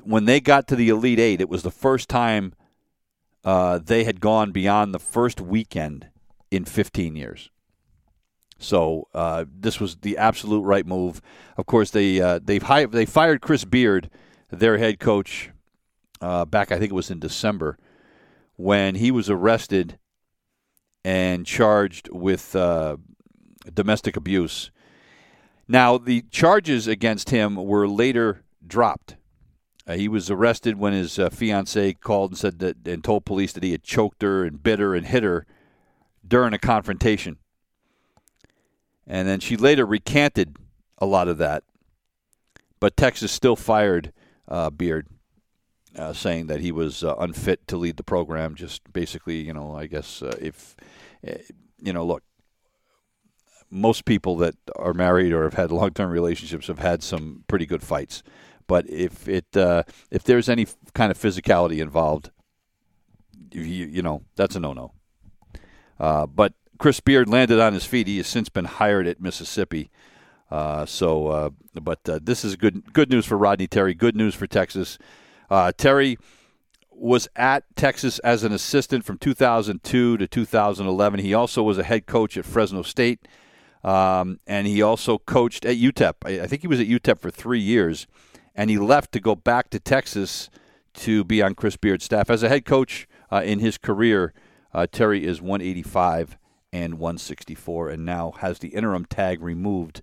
[0.06, 2.54] when they got to the Elite Eight, it was the first time
[3.44, 6.08] uh, they had gone beyond the first weekend
[6.52, 7.50] in 15 years.
[8.58, 11.22] So uh, this was the absolute right move.
[11.58, 14.10] Of course, they uh, they hi- they fired Chris Beard,
[14.50, 15.52] their head coach,
[16.22, 17.78] uh, back I think it was in December,
[18.56, 20.00] when he was arrested
[21.04, 22.98] and charged with uh,
[23.74, 24.72] domestic abuse.
[25.68, 29.18] Now the charges against him were later dropped.
[29.88, 33.54] Uh, he was arrested when his uh, fiancee called and said that and told police
[33.54, 35.46] that he had choked her and bit her and hit her
[36.28, 37.38] during a confrontation.
[39.06, 40.58] And then she later recanted
[40.98, 41.64] a lot of that.
[42.80, 44.12] But Texas still fired
[44.48, 45.08] uh, Beard.
[45.98, 48.56] uh, saying that he was uh, unfit to lead the program.
[48.56, 50.76] Just basically, you know, I guess uh, if
[51.82, 52.24] you know, look,
[53.70, 57.84] most people that are married or have had long-term relationships have had some pretty good
[57.84, 58.24] fights.
[58.68, 62.32] But if it uh, if there's any kind of physicality involved,
[63.52, 64.92] you, you know that's a no-no.
[66.00, 68.08] Uh, but Chris Beard landed on his feet.
[68.08, 69.90] He has since been hired at Mississippi.
[70.52, 73.94] Uh, so, uh, but uh, this is good good news for Rodney Terry.
[73.94, 74.98] Good news for Texas.
[75.50, 76.18] Uh, Terry
[76.92, 81.20] was at Texas as an assistant from 2002 to 2011.
[81.20, 83.28] He also was a head coach at Fresno State,
[83.84, 86.14] um, and he also coached at UTEP.
[86.24, 88.08] I, I think he was at UTEP for three years,
[88.56, 90.50] and he left to go back to Texas
[90.96, 94.34] to be on Chris Beard's staff as a head coach uh, in his career.
[94.74, 96.38] Uh, Terry is 185
[96.72, 100.02] and 164, and now has the interim tag removed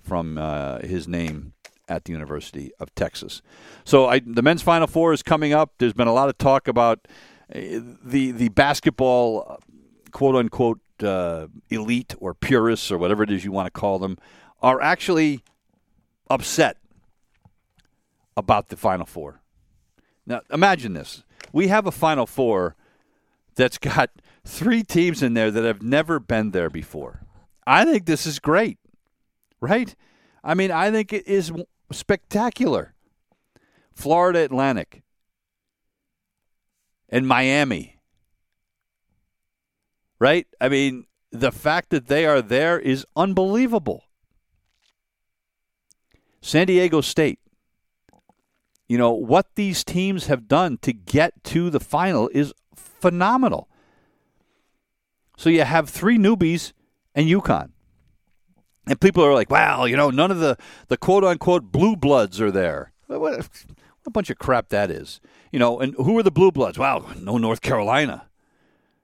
[0.00, 1.52] from uh, his name
[1.88, 3.42] at the University of Texas.
[3.84, 5.72] So I, the men's Final Four is coming up.
[5.78, 7.06] There's been a lot of talk about
[7.54, 7.60] uh,
[8.04, 9.56] the the basketball uh,
[10.10, 14.18] quote unquote uh, elite or purists or whatever it is you want to call them
[14.60, 15.42] are actually
[16.28, 16.76] upset
[18.38, 19.42] about the Final Four.
[20.24, 22.76] Now imagine this: we have a Final Four
[23.54, 24.10] that's got
[24.44, 27.26] three teams in there that have never been there before.
[27.66, 28.78] I think this is great,
[29.60, 29.94] right?
[30.42, 31.52] I mean, I think it is
[31.92, 32.94] spectacular.
[33.92, 35.02] Florida Atlantic
[37.08, 37.96] and Miami.
[40.20, 40.46] Right?
[40.60, 44.04] I mean, the fact that they are there is unbelievable.
[46.40, 47.40] San Diego State.
[48.88, 53.68] You know, what these teams have done to get to the final is phenomenal.
[55.36, 56.72] So you have three newbies
[57.14, 57.70] and UConn.
[58.86, 60.56] And people are like, "Wow, you know, none of the
[60.88, 63.48] the quote unquote blue bloods are there." What, what
[64.06, 65.20] a bunch of crap that is.
[65.52, 66.78] You know, and who are the blue bloods?
[66.78, 68.28] Wow, no North Carolina,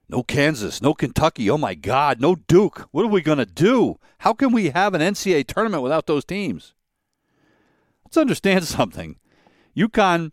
[0.09, 1.51] no Kansas, no Kentucky.
[1.51, 2.89] Oh my God, no Duke.
[2.91, 3.99] What are we going to do?
[4.19, 6.73] How can we have an NCAA tournament without those teams?
[8.05, 9.17] Let's understand something.
[9.77, 10.33] UConn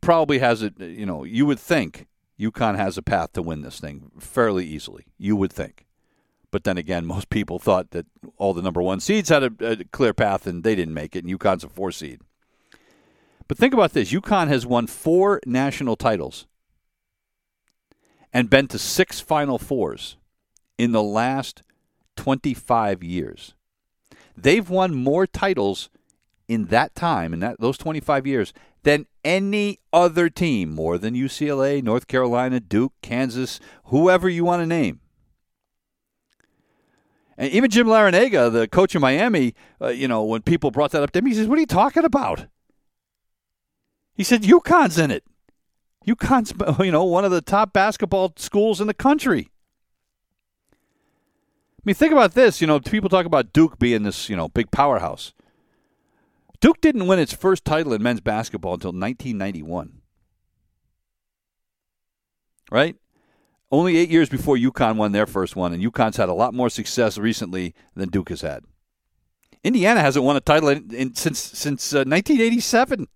[0.00, 0.78] probably has it.
[0.78, 2.06] You know, you would think
[2.38, 5.06] UConn has a path to win this thing fairly easily.
[5.18, 5.86] You would think.
[6.50, 9.84] But then again, most people thought that all the number one seeds had a, a
[9.84, 12.20] clear path and they didn't make it, and UConn's a four seed.
[13.46, 16.46] But think about this UConn has won four national titles
[18.32, 20.16] and been to six Final Fours
[20.76, 21.62] in the last
[22.16, 23.54] 25 years.
[24.36, 25.88] They've won more titles
[26.48, 31.82] in that time, in that, those 25 years, than any other team, more than UCLA,
[31.82, 35.00] North Carolina, Duke, Kansas, whoever you want to name.
[37.36, 41.02] And even Jim Larrañaga, the coach of Miami, uh, you know, when people brought that
[41.02, 42.46] up to him, he says, "What are you talking about?"
[44.14, 45.22] He said, "UConn's in it.
[46.04, 46.52] UConn's,
[46.84, 49.50] you know, one of the top basketball schools in the country."
[50.72, 52.60] I mean, think about this.
[52.60, 55.32] You know, people talk about Duke being this, you know, big powerhouse.
[56.60, 60.00] Duke didn't win its first title in men's basketball until 1991.
[62.70, 62.96] Right?
[63.70, 66.70] only eight years before UConn won their first one, and UConn's had a lot more
[66.70, 68.64] success recently than Duke has had.
[69.62, 73.08] Indiana hasn't won a title in, in, since since uh, 1987.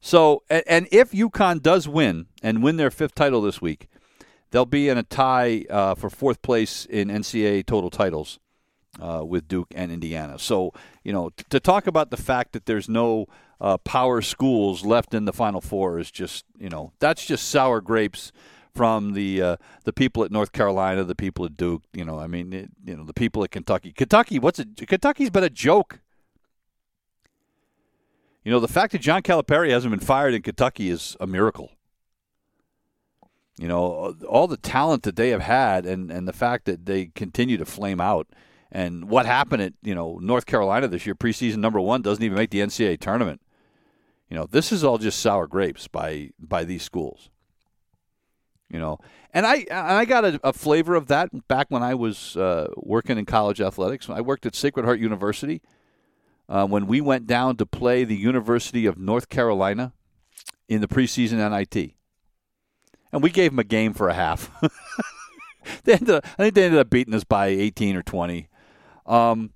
[0.00, 3.88] So, and, and, if UConn does win and win their fifth title this week,
[4.50, 8.38] they'll be in a tie uh, for fourth place in NCAA total titles
[9.00, 10.38] uh, with Duke and Indiana.
[10.38, 13.26] So, you know, t- to talk about the fact that there's no
[13.60, 17.80] uh, power schools left in the Final Four is just, you know, that's just sour
[17.80, 18.32] grapes
[18.74, 21.82] from the uh, the people at North Carolina, the people at Duke.
[21.92, 23.92] You know, I mean, it, you know, the people at Kentucky.
[23.92, 24.86] Kentucky, what's it?
[24.86, 26.00] Kentucky's been a joke.
[28.44, 31.72] You know, the fact that John Calipari hasn't been fired in Kentucky is a miracle.
[33.56, 37.06] You know, all the talent that they have had, and and the fact that they
[37.06, 38.26] continue to flame out
[38.74, 42.36] and what happened at you know North Carolina this year, preseason number one, doesn't even
[42.36, 43.40] make the NCAA tournament.
[44.28, 47.30] You know, this is all just sour grapes by by these schools.
[48.68, 48.98] You know,
[49.32, 53.16] and I I got a, a flavor of that back when I was uh, working
[53.16, 54.10] in college athletics.
[54.10, 55.62] I worked at Sacred Heart University
[56.48, 59.92] uh, when we went down to play the University of North Carolina
[60.68, 61.94] in the preseason NIT,
[63.12, 64.50] and we gave them a game for a half.
[65.84, 68.48] they ended up, I think they ended up beating us by 18 or 20.
[69.06, 69.52] Um,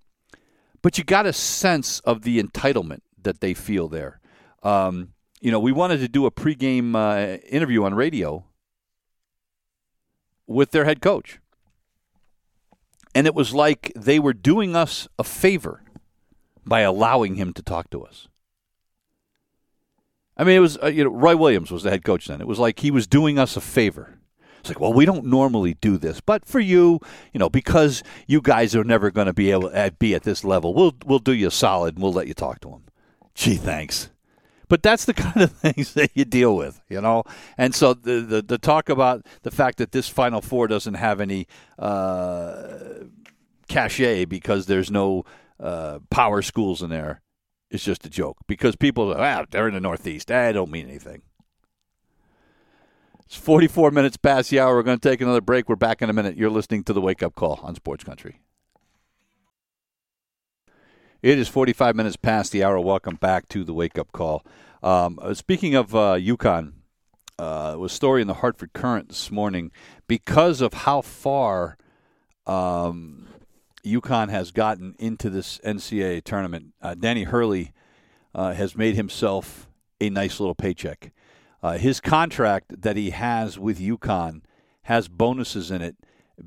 [0.83, 4.21] but you got a sense of the entitlement that they feel there.
[4.63, 8.45] Um, you know, we wanted to do a pregame uh, interview on radio
[10.47, 11.39] with their head coach.
[13.15, 15.83] And it was like they were doing us a favor
[16.65, 18.29] by allowing him to talk to us.
[20.37, 22.41] I mean, it was uh, you know Roy Williams was the head coach then.
[22.41, 24.18] It was like he was doing us a favor.
[24.61, 27.01] It's like, well, we don't normally do this, but for you,
[27.33, 30.45] you know, because you guys are never going to be able to be at this
[30.45, 32.83] level, we'll we'll do you a solid and we'll let you talk to him.
[33.35, 34.11] Gee, thanks.
[34.69, 37.25] But that's the kind of things that you deal with, you know.
[37.57, 41.21] And so the the, the talk about the fact that this Final Four doesn't have
[41.21, 41.47] any
[41.79, 42.79] uh,
[43.69, 45.25] cachet because there's no
[45.61, 47.23] uh, power schools in there
[47.71, 48.39] is just a joke.
[48.47, 50.31] Because people, ah, they're in the Northeast.
[50.31, 51.23] I don't mean anything.
[53.29, 54.75] It's 44 minutes past the hour.
[54.75, 55.69] We're going to take another break.
[55.69, 56.39] We're back in a minute.
[56.39, 58.41] You're listening to the Wake Up Call on Sports Country.
[61.21, 62.81] It is 45 minutes past the hour.
[62.81, 64.47] Welcome back to the Wake Up Call.
[64.83, 66.73] Um, uh, speaking of uh, UConn,
[67.39, 69.73] uh, was a story in the Hartford Courant this morning
[70.07, 71.77] because of how far
[72.47, 73.29] um,
[73.85, 76.73] UConn has gotten into this NCAA tournament.
[76.81, 77.75] Uh, Danny Hurley
[78.35, 79.69] uh, has made himself
[80.01, 81.13] a nice little paycheck.
[81.63, 84.43] Uh, his contract that he has with UConn
[84.83, 85.97] has bonuses in it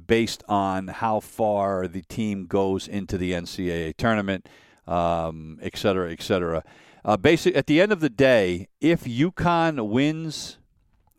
[0.08, 4.48] based on how far the team goes into the NCAA tournament,
[4.88, 6.64] um, et cetera, et cetera.
[7.04, 10.60] Uh, basic, at the end of the day, if UConn wins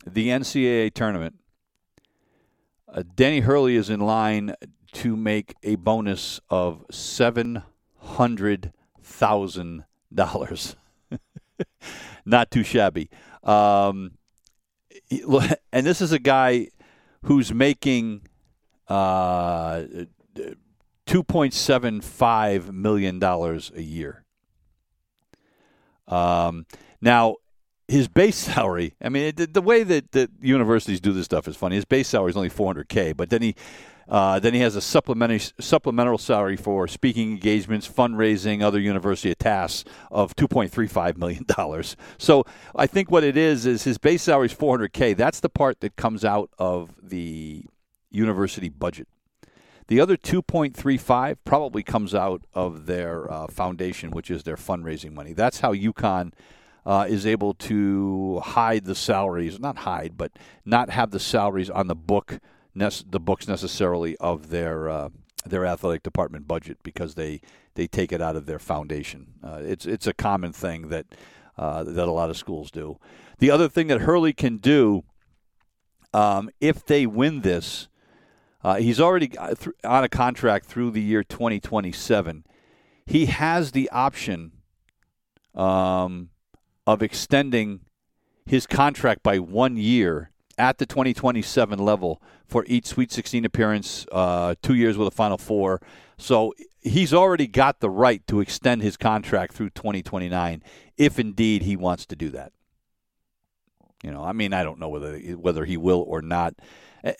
[0.05, 1.35] the NCAA tournament,
[2.91, 4.55] uh, Danny Hurley is in line
[4.93, 7.63] to make a bonus of seven
[7.97, 8.71] hundred
[9.01, 10.75] thousand dollars.
[12.25, 13.09] Not too shabby.
[13.43, 14.11] Um,
[15.71, 16.67] and this is a guy
[17.23, 18.27] who's making
[18.87, 19.83] uh,
[21.07, 24.25] $2.75 million a year.
[26.07, 26.65] Um,
[27.01, 27.37] now,
[27.87, 31.55] his base salary, I mean, the, the way that, that universities do this stuff is
[31.55, 31.75] funny.
[31.75, 33.55] His base salary is only 400K, but then he.
[34.07, 39.89] Uh, then he has a supplementary supplemental salary for speaking engagements, fundraising, other university tasks
[40.11, 41.95] of two point three five million dollars.
[42.17, 42.45] So
[42.75, 45.13] I think what it is is his base salary is four hundred k.
[45.13, 47.65] That's the part that comes out of the
[48.11, 49.07] university budget.
[49.87, 55.33] The other 2.35 probably comes out of their uh, foundation, which is their fundraising money.
[55.33, 56.31] That's how UConn
[56.85, 60.31] uh, is able to hide the salaries, not hide, but
[60.65, 62.39] not have the salaries on the book,
[62.75, 65.09] the books necessarily of their uh,
[65.45, 67.41] their athletic department budget because they,
[67.75, 69.33] they take it out of their foundation.
[69.43, 71.05] Uh, it's it's a common thing that
[71.57, 72.99] uh, that a lot of schools do.
[73.39, 75.03] The other thing that Hurley can do,
[76.13, 77.87] um, if they win this
[78.63, 82.45] uh, he's already on a contract through the year 2027.
[83.05, 84.53] He has the option
[85.53, 86.29] um,
[86.87, 87.81] of extending
[88.45, 94.55] his contract by one year at the 2027 level for each Sweet 16 appearance, uh,
[94.61, 95.81] two years with a Final Four.
[96.17, 100.61] So he's already got the right to extend his contract through 2029
[100.97, 102.51] if indeed he wants to do that.
[104.03, 106.55] You know, I mean, I don't know whether whether he will or not.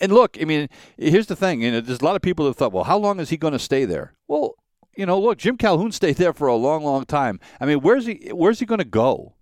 [0.00, 0.68] And look, I mean,
[0.98, 1.62] here's the thing.
[1.62, 3.52] You know, there's a lot of people that thought, well, how long is he going
[3.52, 4.14] to stay there?
[4.28, 4.54] Well,
[4.96, 7.40] you know, look, Jim Calhoun stayed there for a long, long time.
[7.60, 8.30] I mean, where's he?
[8.32, 9.34] Where's he going to go?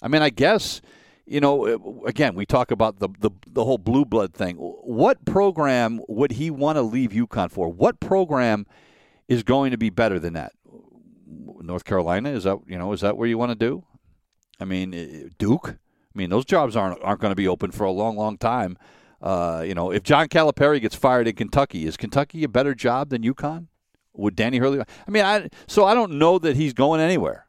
[0.00, 0.80] I mean, I guess
[1.26, 2.02] you know.
[2.06, 4.56] Again, we talk about the the, the whole blue blood thing.
[4.56, 7.68] What program would he want to leave UConn for?
[7.68, 8.66] What program
[9.28, 10.52] is going to be better than that?
[11.60, 13.84] North Carolina is that you know is that where you want to do?
[14.60, 15.70] I mean, Duke.
[15.70, 18.78] I mean, those jobs aren't aren't going to be open for a long, long time.
[19.20, 23.10] Uh, you know, if John Calipari gets fired in Kentucky, is Kentucky a better job
[23.10, 23.66] than UConn?
[24.14, 24.80] Would Danny Hurley?
[24.80, 27.45] I mean, I so I don't know that he's going anywhere.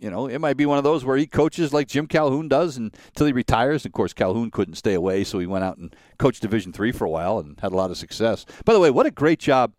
[0.00, 2.78] You know, it might be one of those where he coaches like Jim Calhoun does
[2.78, 3.84] until he retires.
[3.84, 7.04] Of course, Calhoun couldn't stay away, so he went out and coached Division three for
[7.04, 8.46] a while and had a lot of success.
[8.64, 9.74] By the way, what a great job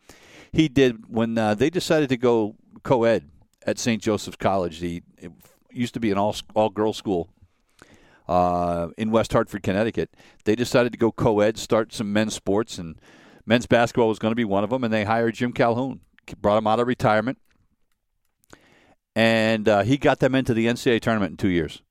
[0.52, 3.32] he did when uh, they decided to go co-ed
[3.66, 4.00] at St.
[4.00, 4.80] Joseph's College.
[4.80, 5.32] The it
[5.72, 7.30] used to be an all all girls school
[8.28, 10.12] uh, in West Hartford, Connecticut.
[10.46, 12.96] They decided to go co-ed, start some men's sports, and
[13.48, 14.84] men's basketball was going to be one of them.
[14.84, 16.02] And they hired Jim Calhoun,
[16.40, 17.40] brought him out of retirement,
[19.16, 21.82] and uh, he got them into the NCAA tournament in two years.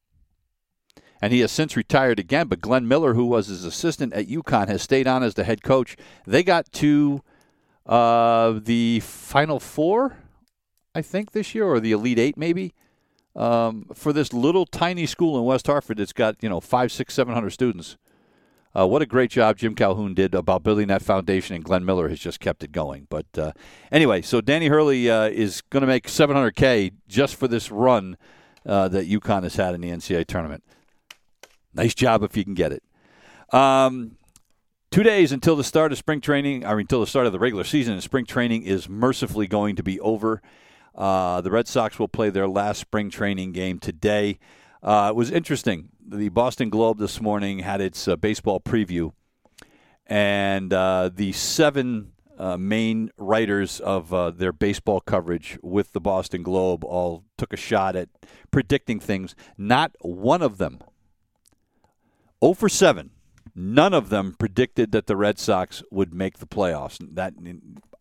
[1.22, 2.48] And he has since retired again.
[2.48, 5.62] But Glen Miller, who was his assistant at UConn, has stayed on as the head
[5.62, 5.96] coach.
[6.26, 7.22] They got to
[7.84, 10.16] uh, the Final Four,
[10.94, 12.72] I think, this year, or the Elite Eight, maybe
[13.36, 17.14] um, for this little tiny school in West Hartford that's got you know five, six,
[17.14, 17.96] seven hundred students.
[18.76, 22.08] Uh, what a great job Jim Calhoun did about building that foundation, and Glen Miller
[22.08, 23.06] has just kept it going.
[23.10, 23.52] But uh,
[23.90, 28.16] anyway, so Danny Hurley uh, is going to make 700K just for this run
[28.64, 30.62] uh, that UConn has had in the NCAA tournament.
[31.74, 32.82] Nice job if you can get it.
[33.52, 34.12] Um,
[34.92, 37.64] two days until the start of spring training, or until the start of the regular
[37.64, 40.40] season, and spring training is mercifully going to be over.
[40.94, 44.38] Uh, the Red Sox will play their last spring training game today.
[44.82, 45.88] Uh, it was interesting.
[46.12, 49.12] The Boston Globe this morning had its uh, baseball preview,
[50.08, 56.42] and uh, the seven uh, main writers of uh, their baseball coverage with the Boston
[56.42, 58.08] Globe all took a shot at
[58.50, 59.36] predicting things.
[59.56, 60.80] Not one of them,
[62.42, 63.10] 0 for 7,
[63.54, 66.98] none of them predicted that the Red Sox would make the playoffs.
[67.14, 67.34] That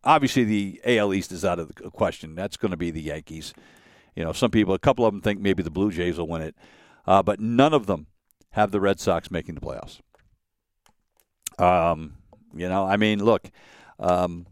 [0.02, 2.34] obviously the AL East is out of the question.
[2.34, 3.54] That's going to be the Yankees.
[4.16, 6.42] You know, some people, a couple of them think maybe the Blue Jays will win
[6.42, 6.56] it,
[7.06, 8.06] uh, but none of them
[8.50, 10.00] have the Red Sox making the playoffs.
[11.58, 12.14] Um,
[12.54, 13.50] you know, I mean, look,
[13.98, 14.46] um,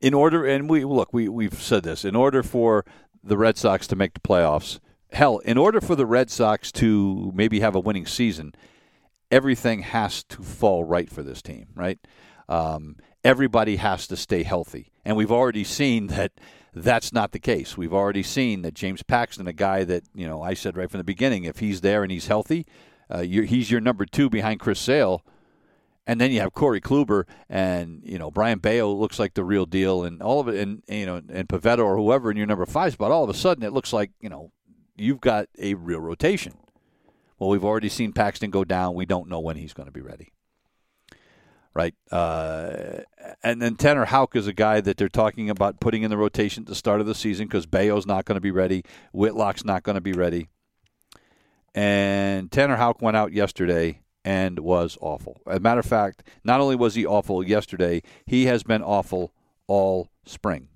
[0.00, 2.04] in order, and we look, we we've said this.
[2.04, 2.84] In order for
[3.22, 4.80] the Red Sox to make the playoffs,
[5.12, 8.54] hell, in order for the Red Sox to maybe have a winning season,
[9.30, 11.98] everything has to fall right for this team, right?
[12.48, 16.32] Um, everybody has to stay healthy, and we've already seen that
[16.74, 17.76] that's not the case.
[17.76, 20.98] We've already seen that James Paxton, a guy that you know I said right from
[20.98, 22.66] the beginning, if he's there and he's healthy,
[23.10, 25.24] uh, he's your number two behind Chris Sale.
[26.04, 29.66] And then you have Corey Kluber and you know Brayan Bello looks like the real
[29.66, 32.66] deal, and all of it, and you know, and Pivetta or whoever in your number
[32.66, 33.12] five spot.
[33.12, 34.50] All of a sudden, it looks like you know
[34.96, 36.54] you've got a real rotation.
[37.38, 38.94] Well, we've already seen Paxton go down.
[38.94, 40.32] We don't know when he's going to be ready
[41.74, 41.94] right?
[42.10, 43.00] Uh,
[43.42, 46.64] and then Tanner Houck is a guy that they're talking about putting in the rotation
[46.64, 49.82] at the start of the season because Bello's not going to be ready, Whitlock's not
[49.82, 50.48] going to be ready,
[51.74, 55.40] and Tanner Houck went out yesterday and was awful.
[55.46, 59.32] As a matter of fact, not only was he awful yesterday, he has been awful
[59.66, 60.68] all spring.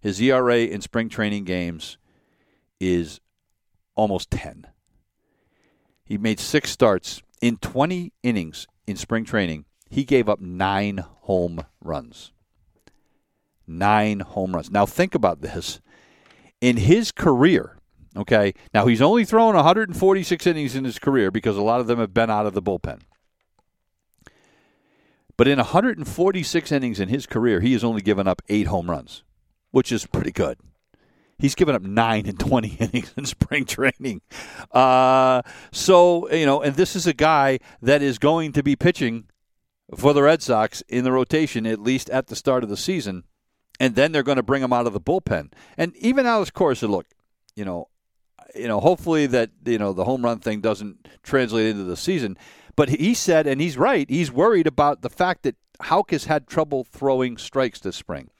[0.00, 1.96] His ERA in spring training games
[2.78, 3.20] is
[3.94, 4.66] almost 10.
[6.04, 9.64] He made six starts in 20 innings in spring training
[9.94, 12.32] he gave up nine home runs.
[13.64, 14.68] Nine home runs.
[14.68, 15.80] Now, think about this.
[16.60, 17.78] In his career,
[18.16, 22.00] okay, now he's only thrown 146 innings in his career because a lot of them
[22.00, 23.02] have been out of the bullpen.
[25.36, 29.22] But in 146 innings in his career, he has only given up eight home runs,
[29.70, 30.58] which is pretty good.
[31.38, 34.22] He's given up nine in 20 innings in spring training.
[34.72, 39.26] Uh, so, you know, and this is a guy that is going to be pitching
[39.96, 43.24] for the Red Sox in the rotation, at least at the start of the season.
[43.80, 45.52] And then they're going to bring him out of the bullpen.
[45.76, 47.06] And even Alex Cora said, look,
[47.56, 47.88] you know,
[48.54, 52.38] you know, hopefully that, you know, the home run thing doesn't translate into the season.
[52.76, 56.46] But he said, and he's right, he's worried about the fact that Houck has had
[56.46, 58.30] trouble throwing strikes this spring.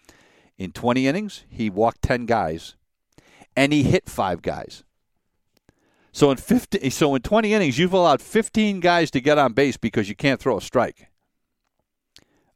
[0.57, 2.77] In 20 innings, he walked 10 guys,
[3.57, 4.85] and he hit five guys.
[6.13, 9.77] So in 50, so in 20 innings, you've allowed 15 guys to get on base
[9.77, 11.09] because you can't throw a strike.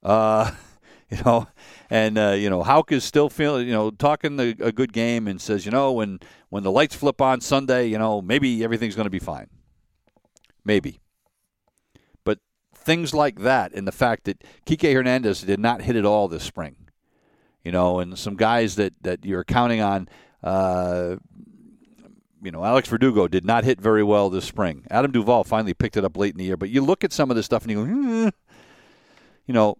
[0.03, 0.53] Uh,
[1.11, 1.49] you know,
[1.91, 5.27] and uh, you know Houck is still feeling, you know, talking the, a good game
[5.27, 6.21] and says, you know, when
[6.51, 9.49] when the lights flip on Sunday, you know, maybe everything's going to be fine.
[10.65, 11.01] Maybe.
[12.25, 12.39] But
[12.75, 16.43] things like that and the fact that Kike Hernandez did not hit at all this
[16.43, 16.77] spring,
[17.65, 20.09] you know, and some guys that, that you're counting on,
[20.43, 21.17] uh,
[22.43, 24.85] you know, Alex Verdugo did not hit very well this spring.
[24.91, 27.31] Adam Duvall finally picked it up late in the year, but you look at some
[27.31, 28.29] of this stuff and you go, hmm,
[29.47, 29.77] you know,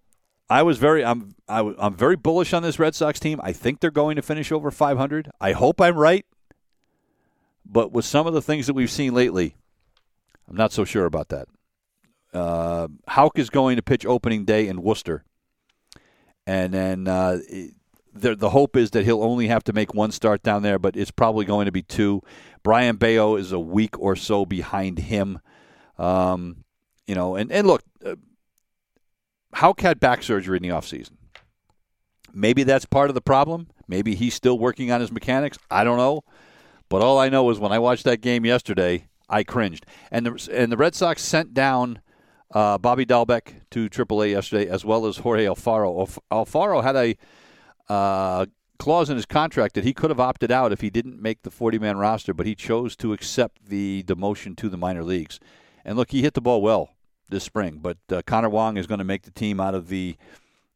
[0.51, 3.41] I was very I'm I, am i am very bullish on this Red Sox team.
[3.43, 5.31] I think they're going to finish over 500.
[5.41, 6.25] I hope I'm right.
[7.65, 9.55] But with some of the things that we've seen lately,
[10.49, 11.49] I'm not so sure about that.
[12.33, 15.25] Uh, Houck is going to pitch opening day in Worcester,
[16.47, 17.39] and then uh,
[18.15, 20.97] the the hope is that he'll only have to make one start down there, but
[20.97, 22.23] it's probably going to be two.
[22.63, 25.41] Brayan Bello is a week or so behind him.
[25.99, 26.65] Um,
[27.07, 27.83] you know, and and look,
[29.55, 31.13] Houck had back surgery in the offseason.
[32.33, 33.69] Maybe that's part of the problem.
[33.87, 35.59] Maybe he's still working on his mechanics.
[35.71, 36.23] I don't know.
[36.89, 39.87] But all I know is when I watched that game yesterday, I cringed.
[40.11, 42.01] And the, and the Red Sox sent down
[42.53, 46.19] uh, Bobby Dalbec to AAA yesterday, as well as Jorge Alfaro.
[46.31, 47.17] Alfaro had a
[47.93, 48.47] uh,
[48.79, 51.51] clause in his contract that he could have opted out if he didn't make the
[51.51, 55.41] 40 man roster, but he chose to accept the demotion to the minor leagues.
[55.85, 56.91] And look, he hit the ball well
[57.29, 57.79] this spring.
[57.83, 60.17] But uh, Connor Wong is going to make the team out of the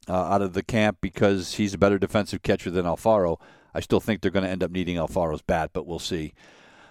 [0.09, 3.39] uh, out of the camp because he's a better defensive catcher than Alfaro.
[3.75, 6.35] I still think they're going to end up needing Alfaro's bat, but we'll see.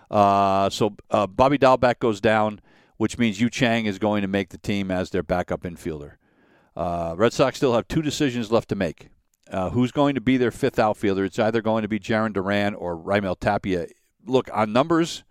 [0.10, 2.60] Uh, so uh, Bobby Dalbec goes down,
[2.98, 6.14] which means Yu Chang is going to make the team as their backup infielder.
[6.76, 9.10] Uh, Red Sox still have two decisions left to make.
[9.52, 11.26] Uh, who's going to be their fifth outfielder?
[11.26, 13.88] It's either going to be Jarren Duran or Raimel Tapia.
[14.26, 15.24] Look, on numbers,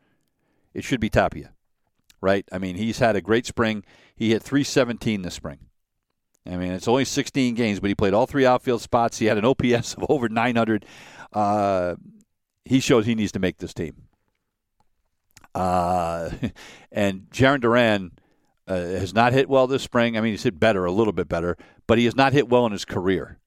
[0.74, 1.52] it should be Tapia
[2.20, 2.46] right?
[2.52, 3.84] I mean, he's had a great spring.
[4.14, 5.58] He hit 317 this spring.
[6.46, 9.18] I mean, it's only 16 games, but he played all three outfield spots.
[9.18, 10.86] He had an OPS of over 900.
[11.32, 11.96] Uh,
[12.64, 14.08] he shows he needs to make this team.
[15.54, 16.30] Uh,
[16.92, 18.12] and Jarren Duran
[18.66, 20.16] uh, has not hit well this spring.
[20.16, 21.56] I mean, he's hit better, a little bit better,
[21.86, 23.38] but he has not hit well in his career.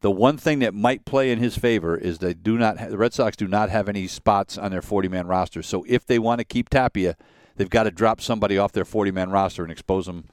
[0.00, 2.76] The one thing that might play in his favor is they do not.
[2.78, 5.62] the Red Sox do not have any spots on their 40-man roster.
[5.62, 7.16] So if they want to keep Tapia,
[7.56, 10.26] they've got to drop somebody off their 40-man roster and expose them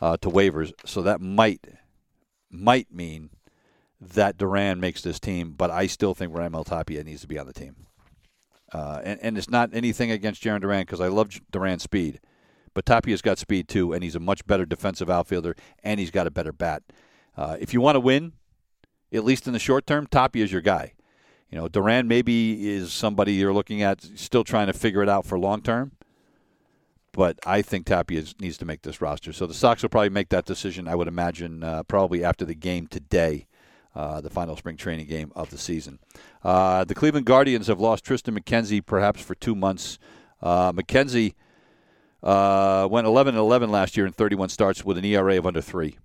[0.00, 0.72] uh, to waivers.
[0.84, 1.66] So that might
[2.50, 3.30] might mean
[4.00, 7.46] that Duran makes this team, but I still think Raimel Tapia needs to be on
[7.46, 7.86] the team.
[8.72, 12.20] Uh, and, and it's not anything against Jarren Duran because I love Duran's speed,
[12.74, 16.26] but Tapia's got speed too, and he's a much better defensive outfielder, and he's got
[16.26, 16.82] a better bat.
[17.36, 18.32] Uh, if you want to win,
[19.12, 20.94] at least in the short term, Tapia is your guy.
[21.50, 25.26] You know, Duran maybe is somebody you're looking at, still trying to figure it out
[25.26, 25.92] for long term.
[27.12, 29.34] But I think Tapia needs to make this roster.
[29.34, 32.54] So the Sox will probably make that decision, I would imagine, uh, probably after the
[32.54, 33.46] game today.
[33.94, 35.98] Uh, the final spring training game of the season.
[36.42, 39.98] Uh, the Cleveland Guardians have lost Triston McKenzie perhaps for two months.
[40.40, 41.34] Uh, McKenzie
[42.22, 45.60] uh, went 11 and 11 last year in 31 starts with an ERA of under
[45.60, 45.98] three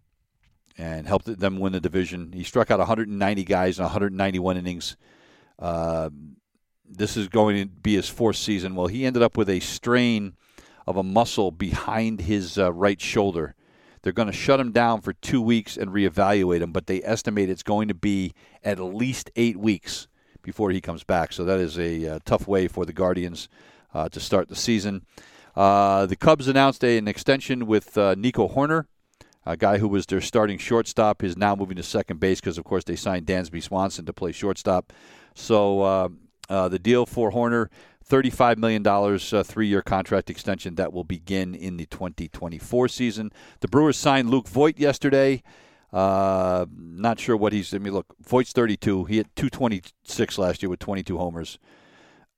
[0.78, 2.32] and helped them win the division.
[2.34, 4.96] He struck out 190 guys in 191 innings.
[5.58, 6.10] Uh,
[6.88, 8.76] this is going to be his fourth season.
[8.76, 10.34] Well, he ended up with a strain
[10.86, 13.56] of a muscle behind his uh, right shoulder.
[14.02, 17.50] They're going to shut him down for two weeks and reevaluate him, but they estimate
[17.50, 20.08] it's going to be at least eight weeks
[20.42, 21.34] before he comes back.
[21.34, 23.50] So that is a uh, tough way for the Guardians
[23.94, 25.06] uh, to start the season.
[25.56, 28.86] Uh, the Cubs announced a, an extension with uh, Nico Hoerner
[29.48, 32.66] a guy who was their starting shortstop is now moving to second base because, of
[32.66, 34.92] course, they signed Dansby Swanson to play shortstop.
[35.36, 36.10] So uh,
[36.50, 37.68] uh, the deal for Hoerner,
[38.10, 43.32] $35 million, uh, three year contract extension that will begin in the 2024 season.
[43.62, 45.44] The Brewers signed Luke Voit yesterday.
[45.94, 47.74] Uh, not sure what he's.
[47.74, 49.06] I mean, look, Voit's 32.
[49.06, 51.58] He hit 226 last year with 22 homers.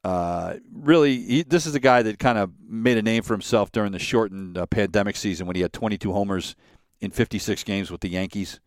[0.04, 3.72] Uh, really, he, this is a guy that kind of made a name for himself
[3.72, 6.56] during the shortened uh, pandemic season when he had 22 homers
[7.02, 8.60] in 56 games with the Yankees.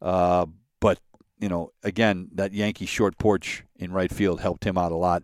[0.00, 0.46] Uh,
[0.80, 0.98] but,
[1.38, 5.22] you know, again, that Yankee short porch in right field helped him out a lot.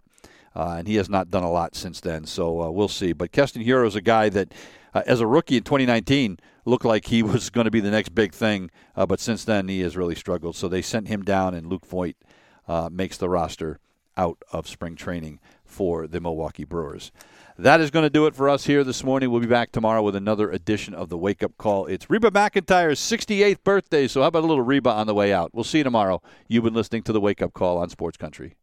[0.55, 2.24] Uh, and he has not done a lot since then.
[2.24, 3.12] So uh, we'll see.
[3.12, 4.53] But Keston Hiura is a guy that,
[4.95, 8.14] uh, as a rookie in 2019, looked like he was going to be the next
[8.14, 8.70] big thing.
[8.97, 10.57] Uh, but since then, he has really struggled.
[10.57, 12.16] So they sent him down, and Luke Voit
[12.66, 13.78] uh, makes the roster
[14.16, 17.12] out of spring training for the Milwaukee Brewers.
[17.61, 19.32] That is going to do it for us here this morning.
[19.32, 21.86] We'll be back tomorrow with another edition of the Wake Up Call.
[21.86, 25.50] It's Reba McEntire's 68th birthday, so how about a little Reba on the way out?
[25.52, 26.22] We'll see you tomorrow.
[26.46, 28.54] You've been listening to the Wake Up Call on Sports Country.